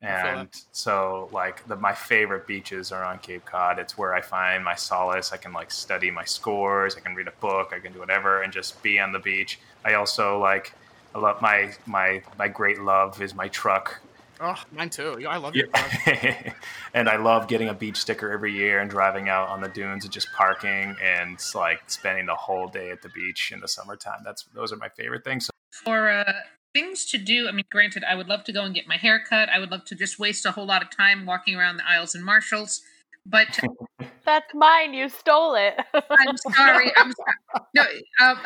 And 0.00 0.48
so 0.70 1.28
like 1.32 1.66
the, 1.66 1.74
my 1.74 1.92
favorite 1.92 2.46
beaches 2.46 2.92
are 2.92 3.04
on 3.04 3.18
cape 3.18 3.44
cod. 3.44 3.80
It's 3.80 3.98
where 3.98 4.14
i 4.14 4.20
find 4.20 4.64
my 4.64 4.76
solace. 4.76 5.32
I 5.32 5.38
can 5.38 5.52
like 5.52 5.72
study 5.72 6.08
my 6.10 6.24
scores. 6.24 6.94
I 6.96 7.00
can 7.00 7.16
read 7.16 7.26
a 7.26 7.32
book. 7.40 7.72
I 7.74 7.80
can 7.80 7.92
do 7.92 7.98
whatever 7.98 8.42
and 8.42 8.52
just 8.52 8.80
be 8.82 9.00
on 9.00 9.10
the 9.12 9.18
beach. 9.18 9.58
I 9.84 9.94
also 9.94 10.38
like 10.38 10.72
i 11.14 11.18
love 11.18 11.40
my 11.42 11.72
my 11.86 12.22
my 12.38 12.46
great 12.48 12.78
love 12.80 13.20
is 13.20 13.34
my 13.34 13.48
truck 13.48 14.00
Oh, 14.40 14.54
mine 14.72 14.90
too. 14.90 15.18
Yeah, 15.20 15.28
I 15.28 15.36
love 15.36 15.56
your 15.56 15.66
yeah. 16.06 16.52
and 16.94 17.08
I 17.08 17.16
love 17.16 17.48
getting 17.48 17.68
a 17.68 17.74
beach 17.74 17.96
sticker 17.96 18.30
every 18.30 18.52
year 18.52 18.80
and 18.80 18.90
driving 18.90 19.28
out 19.28 19.48
on 19.48 19.60
the 19.60 19.68
dunes 19.68 20.04
and 20.04 20.12
just 20.12 20.32
parking 20.32 20.94
and 21.02 21.38
like 21.54 21.80
spending 21.88 22.26
the 22.26 22.34
whole 22.34 22.68
day 22.68 22.90
at 22.90 23.02
the 23.02 23.08
beach 23.08 23.50
in 23.52 23.60
the 23.60 23.68
summertime. 23.68 24.20
That's 24.24 24.44
those 24.54 24.72
are 24.72 24.76
my 24.76 24.88
favorite 24.90 25.24
things. 25.24 25.50
For 25.72 26.08
uh, 26.08 26.32
things 26.72 27.04
to 27.06 27.18
do, 27.18 27.48
I 27.48 27.52
mean, 27.52 27.64
granted, 27.70 28.04
I 28.04 28.14
would 28.14 28.28
love 28.28 28.44
to 28.44 28.52
go 28.52 28.62
and 28.62 28.74
get 28.74 28.86
my 28.86 28.96
hair 28.96 29.22
cut. 29.28 29.48
I 29.48 29.58
would 29.58 29.70
love 29.70 29.84
to 29.86 29.94
just 29.94 30.18
waste 30.18 30.46
a 30.46 30.52
whole 30.52 30.66
lot 30.66 30.82
of 30.82 30.90
time 30.90 31.26
walking 31.26 31.56
around 31.56 31.78
the 31.78 31.88
aisles 31.88 32.14
and 32.14 32.24
Marshalls. 32.24 32.80
But 33.26 33.58
That's 34.24 34.54
mine. 34.54 34.94
You 34.94 35.08
stole 35.08 35.54
it. 35.54 35.74
I'm 35.94 36.36
sorry. 36.36 36.92
I'm 36.96 37.12
sorry. 37.12 37.64
No, 37.74 37.84
um, 38.20 38.38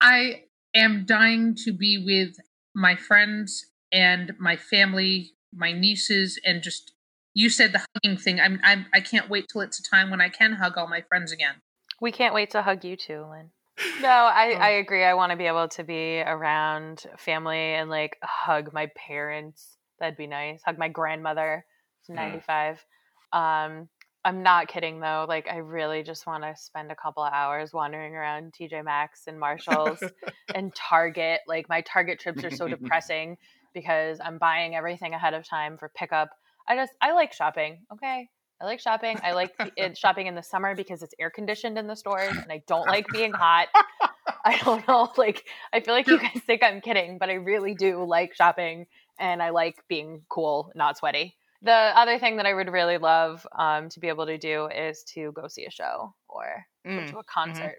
I 0.00 0.44
am 0.74 1.04
dying 1.06 1.54
to 1.64 1.72
be 1.72 2.02
with 2.04 2.36
my 2.74 2.96
friends 2.96 3.66
and 3.92 4.32
my 4.38 4.56
family, 4.56 5.32
my 5.54 5.72
nieces, 5.72 6.38
and 6.44 6.62
just 6.62 6.92
you 7.34 7.50
said 7.50 7.72
the 7.72 7.84
hugging 7.94 8.18
thing. 8.18 8.40
I'm, 8.40 8.60
I'm 8.64 8.86
I 8.94 9.00
can't 9.00 9.28
wait 9.28 9.46
till 9.52 9.60
it's 9.60 9.78
a 9.78 9.82
time 9.82 10.10
when 10.10 10.20
I 10.20 10.28
can 10.28 10.52
hug 10.54 10.76
all 10.78 10.88
my 10.88 11.02
friends 11.02 11.32
again. 11.32 11.56
We 12.00 12.12
can't 12.12 12.34
wait 12.34 12.50
to 12.50 12.62
hug 12.62 12.84
you 12.84 12.96
too, 12.96 13.24
Lynn. 13.30 13.50
No, 14.00 14.08
I, 14.08 14.54
Oh. 14.54 14.58
I 14.58 14.68
agree. 14.70 15.04
I 15.04 15.14
want 15.14 15.32
to 15.32 15.36
be 15.36 15.46
able 15.46 15.68
to 15.68 15.84
be 15.84 16.20
around 16.20 17.04
family 17.18 17.58
and 17.74 17.90
like 17.90 18.16
hug 18.22 18.72
my 18.72 18.90
parents. 18.96 19.76
That'd 20.00 20.16
be 20.16 20.26
nice. 20.26 20.62
Hug 20.64 20.78
my 20.78 20.88
grandmother. 20.88 21.64
She's 22.06 22.14
Mm. 22.14 22.18
95. 22.46 22.84
Um, 23.32 23.88
I'm 24.24 24.42
not 24.42 24.68
kidding 24.68 25.00
though. 25.00 25.24
Like, 25.28 25.46
I 25.48 25.58
really 25.58 26.02
just 26.02 26.26
want 26.26 26.42
to 26.42 26.54
spend 26.56 26.90
a 26.90 26.96
couple 26.96 27.22
of 27.22 27.32
hours 27.32 27.72
wandering 27.72 28.14
around 28.14 28.54
TJ 28.58 28.82
Maxx 28.84 29.26
and 29.26 29.38
Marshalls 29.38 30.02
and 30.54 30.74
Target. 30.74 31.40
Like, 31.46 31.68
my 31.68 31.82
Target 31.82 32.18
trips 32.18 32.42
are 32.44 32.50
so 32.50 32.66
depressing 32.76 33.36
because 33.76 34.18
I'm 34.24 34.38
buying 34.38 34.74
everything 34.74 35.12
ahead 35.12 35.34
of 35.34 35.46
time 35.46 35.76
for 35.76 35.90
pickup. 35.94 36.30
I 36.66 36.76
just, 36.76 36.92
I 37.02 37.12
like 37.12 37.34
shopping. 37.34 37.80
Okay. 37.92 38.30
I 38.58 38.64
like 38.64 38.80
shopping. 38.80 39.18
I 39.22 39.32
like 39.32 39.54
it, 39.76 39.98
shopping 39.98 40.28
in 40.28 40.34
the 40.34 40.42
summer 40.42 40.74
because 40.74 41.02
it's 41.02 41.14
air 41.20 41.28
conditioned 41.28 41.76
in 41.76 41.86
the 41.86 41.94
stores 41.94 42.34
and 42.34 42.50
I 42.50 42.62
don't 42.66 42.86
like 42.86 43.06
being 43.12 43.34
hot. 43.34 43.68
I 44.46 44.58
don't 44.64 44.88
know. 44.88 45.12
Like, 45.18 45.46
I 45.74 45.80
feel 45.80 45.92
like 45.92 46.06
you 46.06 46.18
guys 46.18 46.40
think 46.46 46.62
I'm 46.64 46.80
kidding, 46.80 47.18
but 47.18 47.28
I 47.28 47.34
really 47.34 47.74
do 47.74 48.02
like 48.02 48.34
shopping 48.34 48.86
and 49.20 49.42
I 49.42 49.50
like 49.50 49.76
being 49.88 50.22
cool, 50.30 50.72
not 50.74 50.96
sweaty. 50.96 51.36
The 51.60 51.72
other 51.72 52.18
thing 52.18 52.38
that 52.38 52.46
I 52.46 52.54
would 52.54 52.72
really 52.72 52.96
love 52.96 53.46
um, 53.54 53.90
to 53.90 54.00
be 54.00 54.08
able 54.08 54.24
to 54.24 54.38
do 54.38 54.68
is 54.68 55.02
to 55.14 55.32
go 55.32 55.48
see 55.48 55.66
a 55.66 55.70
show 55.70 56.14
or 56.26 56.66
go 56.86 56.92
Mm. 56.92 57.10
to 57.10 57.18
a 57.18 57.24
concert. 57.24 57.78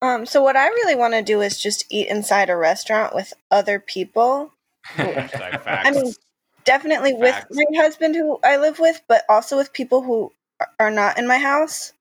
Um, 0.00 0.24
so 0.24 0.42
what 0.42 0.56
I 0.56 0.68
really 0.68 0.94
want 0.94 1.14
to 1.14 1.22
do 1.22 1.40
is 1.42 1.60
just 1.60 1.84
eat 1.90 2.08
inside 2.08 2.48
a 2.48 2.56
restaurant 2.56 3.14
with 3.14 3.34
other 3.50 3.78
people. 3.78 4.52
Hashtag 4.96 5.62
I 5.66 5.90
mean, 5.90 6.12
definitely 6.64 7.14
with 7.14 7.34
my 7.50 7.64
husband 7.76 8.14
who 8.16 8.38
I 8.44 8.56
live 8.56 8.78
with, 8.78 9.00
but 9.08 9.24
also 9.28 9.56
with 9.56 9.72
people 9.72 10.02
who 10.02 10.32
are- 10.60 10.70
are 10.80 10.90
not 10.90 11.18
in 11.18 11.26
my 11.26 11.38
house. 11.38 11.92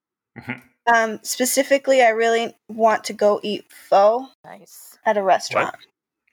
Um, 0.88 1.19
specifically, 1.23 2.02
I 2.02 2.10
really 2.10 2.56
want 2.69 3.04
to 3.06 3.13
go 3.13 3.39
eat 3.43 3.65
pho 3.71 4.28
Nice. 4.45 4.97
at 5.06 5.17
a 5.17 5.23
restaurant. 5.23 5.76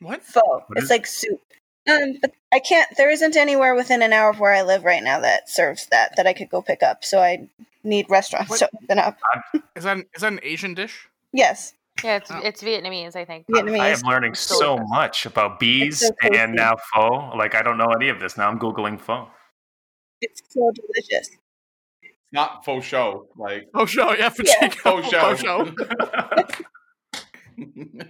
What? 0.00 0.22
Pho. 0.22 0.40
What 0.40 0.64
it's 0.76 0.84
is- 0.84 0.90
like 0.90 1.06
soup. 1.06 1.40
Um, 1.88 2.18
but 2.22 2.32
I 2.52 2.60
can't. 2.60 2.88
There 2.96 3.10
isn't 3.10 3.36
anywhere 3.36 3.74
within 3.74 4.00
an 4.00 4.12
hour 4.14 4.30
of 4.30 4.40
where 4.40 4.52
I 4.54 4.62
live 4.62 4.84
right 4.84 5.02
now 5.02 5.20
that 5.20 5.50
serves 5.50 5.86
that 5.88 6.16
that 6.16 6.26
I 6.26 6.32
could 6.32 6.48
go 6.48 6.62
pick 6.62 6.82
up. 6.82 7.04
So 7.04 7.20
I 7.20 7.46
need 7.82 8.08
restaurants 8.08 8.48
What? 8.48 8.58
to 8.60 8.70
open 8.82 8.98
up. 8.98 9.18
Is 9.76 9.84
that 9.84 9.98
an, 9.98 10.06
is 10.14 10.22
that 10.22 10.32
an 10.32 10.40
Asian 10.42 10.72
dish? 10.72 11.08
Yes, 11.32 11.74
Yeah, 12.02 12.16
it's 12.16 12.30
Oh. 12.30 12.40
it's 12.42 12.62
Vietnamese, 12.62 13.14
I 13.16 13.24
think. 13.24 13.46
Vietnamese. 13.46 13.80
I 13.80 13.88
am 13.90 14.00
learning 14.00 14.34
So 14.34 14.56
so 14.58 14.76
much 14.88 15.26
about 15.26 15.60
bees 15.60 16.00
so 16.00 16.10
and 16.34 16.54
now 16.54 16.74
pho. 16.92 17.30
Like 17.36 17.54
I 17.54 17.62
don't 17.62 17.78
know 17.78 17.86
any 17.94 18.08
of 18.08 18.18
this. 18.20 18.36
Now 18.36 18.48
I'm 18.48 18.58
googling 18.58 19.00
pho. 19.00 19.28
it's 20.20 20.40
so 20.48 20.70
delicious. 20.74 21.28
It's 22.02 22.32
not 22.32 22.64
faux 22.64 22.84
show. 22.84 23.28
Like 23.36 23.68
Oh, 23.74 23.86
show. 23.86 24.12
Yeah, 24.14 24.28
for 24.30 24.42
Yeah. 24.44 24.68
Chico. 24.68 25.02
faux 25.02 25.08
show. 25.08 25.34
Faux 25.36 25.42
show. 25.42 25.72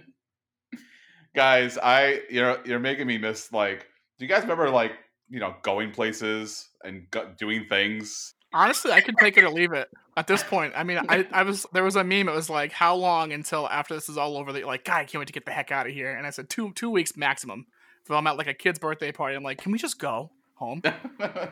Guys, 1.35 1.77
I 1.77 2.21
you're 2.29 2.57
you're 2.65 2.79
making 2.79 3.07
me 3.07 3.17
miss 3.17 3.51
like. 3.51 3.87
Do 4.17 4.23
you 4.25 4.29
guys 4.29 4.43
remember 4.43 4.69
like 4.69 4.93
you 5.29 5.39
know 5.41 5.53
going 5.63 5.91
places 5.91 6.69
and 6.83 7.09
go, 7.11 7.29
doing 7.37 7.65
things? 7.67 8.33
Honestly, 8.53 8.91
I 8.93 9.01
can 9.01 9.15
take 9.15 9.37
it 9.37 9.43
or 9.43 9.49
leave 9.49 9.73
it 9.73 9.89
at 10.17 10.27
this 10.27 10.43
point. 10.43 10.73
I 10.75 10.83
mean, 10.83 10.99
I, 11.09 11.27
I 11.31 11.43
was 11.43 11.65
there 11.73 11.83
was 11.83 11.95
a 11.95 12.03
meme. 12.03 12.29
It 12.29 12.35
was 12.35 12.49
like, 12.49 12.71
how 12.71 12.95
long 12.95 13.33
until 13.33 13.67
after 13.69 13.93
this 13.93 14.09
is 14.09 14.17
all 14.17 14.37
over? 14.37 14.51
That 14.53 14.65
like, 14.65 14.85
God, 14.85 14.97
I 14.97 15.05
can't 15.05 15.19
wait 15.19 15.27
to 15.27 15.33
get 15.33 15.45
the 15.45 15.51
heck 15.51 15.71
out 15.71 15.87
of 15.87 15.93
here. 15.93 16.11
And 16.11 16.25
I 16.25 16.29
said 16.29 16.49
two 16.49 16.71
two 16.73 16.89
weeks 16.89 17.15
maximum. 17.17 17.67
If 18.03 18.11
I'm 18.11 18.27
at 18.27 18.37
like 18.37 18.47
a 18.47 18.53
kid's 18.53 18.79
birthday 18.79 19.11
party, 19.11 19.35
I'm 19.35 19.43
like, 19.43 19.57
can 19.57 19.71
we 19.71 19.79
just 19.79 19.99
go 19.99 20.31
home? 20.55 20.81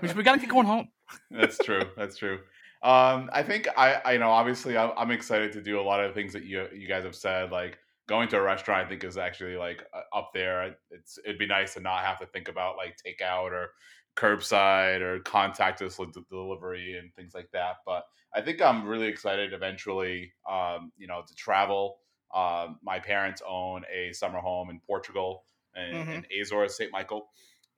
we, 0.01 0.23
gotta 0.23 0.39
get 0.39 0.49
going 0.49 0.67
home. 0.67 0.89
That's 1.31 1.57
true. 1.57 1.81
That's 1.97 2.15
true. 2.15 2.39
Um, 2.83 3.29
I 3.33 3.43
think 3.43 3.67
I, 3.77 4.01
I 4.05 4.17
know. 4.17 4.29
Obviously, 4.29 4.77
I'm, 4.77 4.91
I'm 4.97 5.11
excited 5.11 5.51
to 5.53 5.61
do 5.61 5.79
a 5.79 5.81
lot 5.81 6.03
of 6.03 6.13
things 6.13 6.33
that 6.33 6.43
you 6.43 6.67
you 6.73 6.87
guys 6.87 7.03
have 7.03 7.15
said. 7.15 7.51
Like 7.51 7.79
going 8.07 8.27
to 8.29 8.37
a 8.37 8.41
restaurant, 8.41 8.85
I 8.85 8.89
think 8.89 9.03
is 9.03 9.17
actually 9.17 9.55
like 9.55 9.83
up 10.13 10.31
there. 10.33 10.75
It's 10.91 11.17
it'd 11.25 11.39
be 11.39 11.47
nice 11.47 11.73
to 11.75 11.79
not 11.79 12.03
have 12.03 12.19
to 12.19 12.25
think 12.25 12.49
about 12.49 12.77
like 12.77 12.97
takeout 12.97 13.51
or 13.51 13.71
curbside 14.15 15.01
or 15.01 15.19
contactless 15.19 15.99
delivery 16.29 16.97
and 16.97 17.13
things 17.15 17.33
like 17.33 17.49
that. 17.51 17.77
But 17.85 18.05
I 18.33 18.41
think 18.41 18.61
I'm 18.61 18.85
really 18.87 19.07
excited 19.07 19.53
eventually, 19.53 20.33
um, 20.49 20.91
you 20.97 21.07
know, 21.07 21.23
to 21.27 21.35
travel. 21.35 21.97
Um, 22.33 22.79
my 22.83 22.99
parents 22.99 23.41
own 23.47 23.83
a 23.93 24.11
summer 24.13 24.39
home 24.39 24.69
in 24.69 24.79
Portugal 24.79 25.45
and 25.75 25.95
mm-hmm. 25.95 26.11
in 26.11 26.41
Azores, 26.41 26.75
St. 26.75 26.91
Michael. 26.91 27.27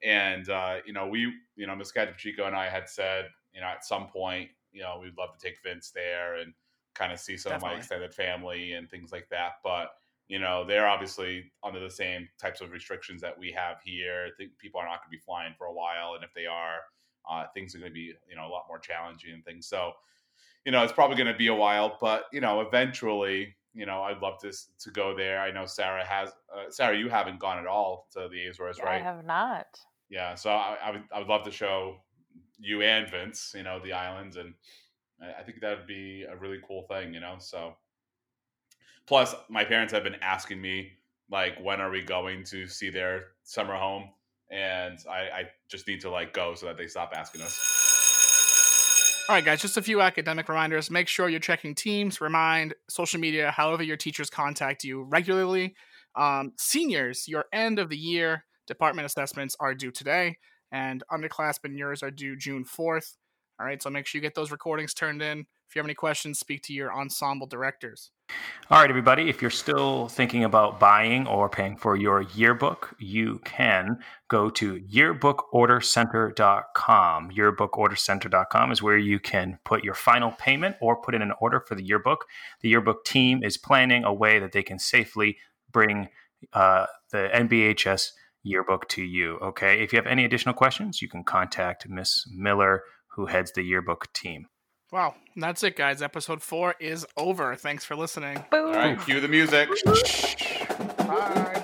And, 0.02 0.48
uh, 0.48 0.76
you 0.86 0.92
know, 0.92 1.06
we, 1.06 1.32
you 1.56 1.66
know, 1.66 1.74
Miss 1.74 1.92
Chico 2.16 2.46
and 2.46 2.56
I 2.56 2.68
had 2.68 2.88
said, 2.88 3.26
you 3.54 3.60
know, 3.60 3.66
at 3.66 3.84
some 3.84 4.08
point, 4.08 4.50
you 4.72 4.82
know, 4.82 4.98
we'd 5.02 5.16
love 5.18 5.30
to 5.38 5.42
take 5.42 5.62
Vince 5.62 5.90
there 5.90 6.36
and 6.36 6.52
kind 6.94 7.12
of 7.12 7.18
see 7.18 7.36
some 7.36 7.52
Definitely. 7.52 7.68
of 7.68 7.76
my 7.76 7.78
extended 7.78 8.14
family 8.14 8.72
and 8.72 8.90
things 8.90 9.12
like 9.12 9.28
that. 9.30 9.52
But, 9.64 9.90
you 10.28 10.38
know, 10.38 10.64
they're 10.66 10.88
obviously 10.88 11.52
under 11.62 11.80
the 11.80 11.90
same 11.90 12.28
types 12.40 12.60
of 12.60 12.72
restrictions 12.72 13.20
that 13.22 13.38
we 13.38 13.52
have 13.52 13.76
here. 13.84 14.26
I 14.26 14.30
think 14.36 14.58
people 14.58 14.80
are 14.80 14.86
not 14.86 15.00
going 15.00 15.10
to 15.10 15.16
be 15.16 15.22
flying 15.24 15.54
for 15.56 15.66
a 15.66 15.72
while. 15.72 16.14
And 16.14 16.24
if 16.24 16.34
they 16.34 16.46
are, 16.46 16.80
uh, 17.30 17.44
things 17.54 17.74
are 17.74 17.78
going 17.78 17.90
to 17.90 17.94
be, 17.94 18.12
you 18.28 18.36
know, 18.36 18.46
a 18.46 18.50
lot 18.50 18.64
more 18.68 18.78
challenging 18.78 19.34
and 19.34 19.44
things. 19.44 19.66
So, 19.66 19.92
you 20.64 20.72
know, 20.72 20.82
it's 20.82 20.92
probably 20.92 21.16
going 21.16 21.32
to 21.32 21.38
be 21.38 21.46
a 21.46 21.54
while, 21.54 21.96
but, 22.00 22.24
you 22.32 22.40
know, 22.40 22.60
eventually, 22.60 23.54
you 23.72 23.86
know, 23.86 24.02
I'd 24.02 24.20
love 24.20 24.40
to 24.40 24.50
to 24.50 24.90
go 24.90 25.14
there. 25.14 25.38
I 25.40 25.50
know 25.50 25.66
Sarah 25.66 26.04
has. 26.04 26.30
Uh, 26.52 26.70
Sarah, 26.70 26.96
you 26.96 27.08
haven't 27.08 27.38
gone 27.38 27.58
at 27.58 27.66
all 27.66 28.08
to 28.12 28.28
the 28.32 28.46
Azores, 28.46 28.80
right? 28.82 29.00
I 29.00 29.04
have 29.04 29.24
not. 29.24 29.66
Yeah, 30.08 30.34
so 30.34 30.50
I, 30.50 30.78
I, 30.82 30.90
would 30.92 31.02
I 31.12 31.18
would 31.18 31.28
love 31.28 31.44
to 31.44 31.50
show 31.50 31.98
you 32.58 32.82
and 32.82 33.08
Vince, 33.10 33.52
you 33.54 33.62
know, 33.62 33.78
the 33.78 33.92
islands, 33.92 34.36
and 34.36 34.54
I 35.20 35.42
think 35.42 35.60
that 35.60 35.76
would 35.76 35.86
be 35.86 36.24
a 36.24 36.36
really 36.36 36.58
cool 36.66 36.86
thing, 36.88 37.12
you 37.12 37.20
know. 37.20 37.36
So, 37.38 37.76
plus, 39.06 39.34
my 39.48 39.64
parents 39.64 39.92
have 39.92 40.04
been 40.04 40.16
asking 40.22 40.60
me 40.60 40.92
like, 41.30 41.58
when 41.60 41.80
are 41.80 41.90
we 41.90 42.02
going 42.02 42.44
to 42.44 42.66
see 42.66 42.90
their 42.90 43.24
summer 43.42 43.74
home, 43.74 44.10
and 44.50 44.98
I, 45.10 45.18
I 45.18 45.42
just 45.68 45.88
need 45.88 46.00
to 46.02 46.10
like 46.10 46.32
go 46.32 46.54
so 46.54 46.66
that 46.66 46.76
they 46.76 46.86
stop 46.86 47.12
asking 47.14 47.42
us. 47.42 47.76
All 49.28 49.34
right, 49.34 49.44
guys, 49.44 49.60
just 49.60 49.76
a 49.76 49.82
few 49.82 50.00
academic 50.00 50.48
reminders. 50.48 50.88
Make 50.88 51.08
sure 51.08 51.28
you're 51.28 51.40
checking 51.40 51.74
Teams, 51.74 52.20
Remind, 52.20 52.74
social 52.88 53.18
media, 53.18 53.50
however 53.50 53.82
your 53.82 53.96
teachers 53.96 54.30
contact 54.30 54.84
you 54.84 55.02
regularly. 55.02 55.74
Um, 56.14 56.52
seniors, 56.56 57.26
your 57.26 57.46
end 57.52 57.80
of 57.80 57.88
the 57.88 57.96
year 57.96 58.44
department 58.68 59.06
assessments 59.06 59.56
are 59.58 59.74
due 59.74 59.90
today, 59.90 60.38
and 60.70 61.02
underclassmen, 61.10 61.76
yours 61.76 62.04
are 62.04 62.10
due 62.10 62.36
June 62.36 62.64
4th. 62.64 63.16
All 63.58 63.66
right, 63.66 63.82
so 63.82 63.90
make 63.90 64.06
sure 64.06 64.18
you 64.18 64.22
get 64.22 64.34
those 64.34 64.52
recordings 64.52 64.94
turned 64.94 65.22
in. 65.22 65.40
If 65.68 65.74
you 65.74 65.80
have 65.80 65.86
any 65.86 65.94
questions, 65.94 66.38
speak 66.38 66.62
to 66.64 66.72
your 66.72 66.92
ensemble 66.92 67.48
directors. 67.48 68.12
All 68.68 68.80
right, 68.80 68.90
everybody, 68.90 69.28
if 69.28 69.40
you're 69.40 69.52
still 69.52 70.08
thinking 70.08 70.42
about 70.42 70.80
buying 70.80 71.28
or 71.28 71.48
paying 71.48 71.76
for 71.76 71.94
your 71.94 72.22
yearbook, 72.22 72.96
you 72.98 73.40
can 73.44 74.00
go 74.26 74.50
to 74.50 74.80
yearbookordercenter.com. 74.80 77.30
Yearbookordercenter.com 77.30 78.72
is 78.72 78.82
where 78.82 78.98
you 78.98 79.20
can 79.20 79.60
put 79.64 79.84
your 79.84 79.94
final 79.94 80.32
payment 80.32 80.74
or 80.80 81.00
put 81.00 81.14
in 81.14 81.22
an 81.22 81.30
order 81.40 81.60
for 81.60 81.76
the 81.76 81.84
yearbook. 81.84 82.24
The 82.60 82.70
yearbook 82.70 83.04
team 83.04 83.44
is 83.44 83.56
planning 83.56 84.02
a 84.02 84.12
way 84.12 84.40
that 84.40 84.50
they 84.50 84.64
can 84.64 84.80
safely 84.80 85.38
bring 85.70 86.08
uh, 86.52 86.86
the 87.12 87.30
NBHS 87.32 88.08
yearbook 88.42 88.88
to 88.88 89.04
you. 89.04 89.36
Okay, 89.36 89.80
if 89.80 89.92
you 89.92 89.96
have 89.96 90.08
any 90.08 90.24
additional 90.24 90.56
questions, 90.56 91.00
you 91.00 91.08
can 91.08 91.22
contact 91.22 91.88
Miss 91.88 92.26
Miller, 92.34 92.82
who 93.14 93.26
heads 93.26 93.52
the 93.52 93.62
yearbook 93.62 94.12
team. 94.12 94.48
Wow, 94.96 95.14
that's 95.36 95.62
it, 95.62 95.76
guys. 95.76 96.00
Episode 96.00 96.40
four 96.40 96.74
is 96.80 97.04
over. 97.18 97.54
Thanks 97.54 97.84
for 97.84 97.94
listening. 97.94 98.42
Boom. 98.50 98.68
All 98.68 98.72
right, 98.72 98.98
cue 98.98 99.20
the 99.20 99.28
music. 99.28 99.68
Bye. 100.96 101.62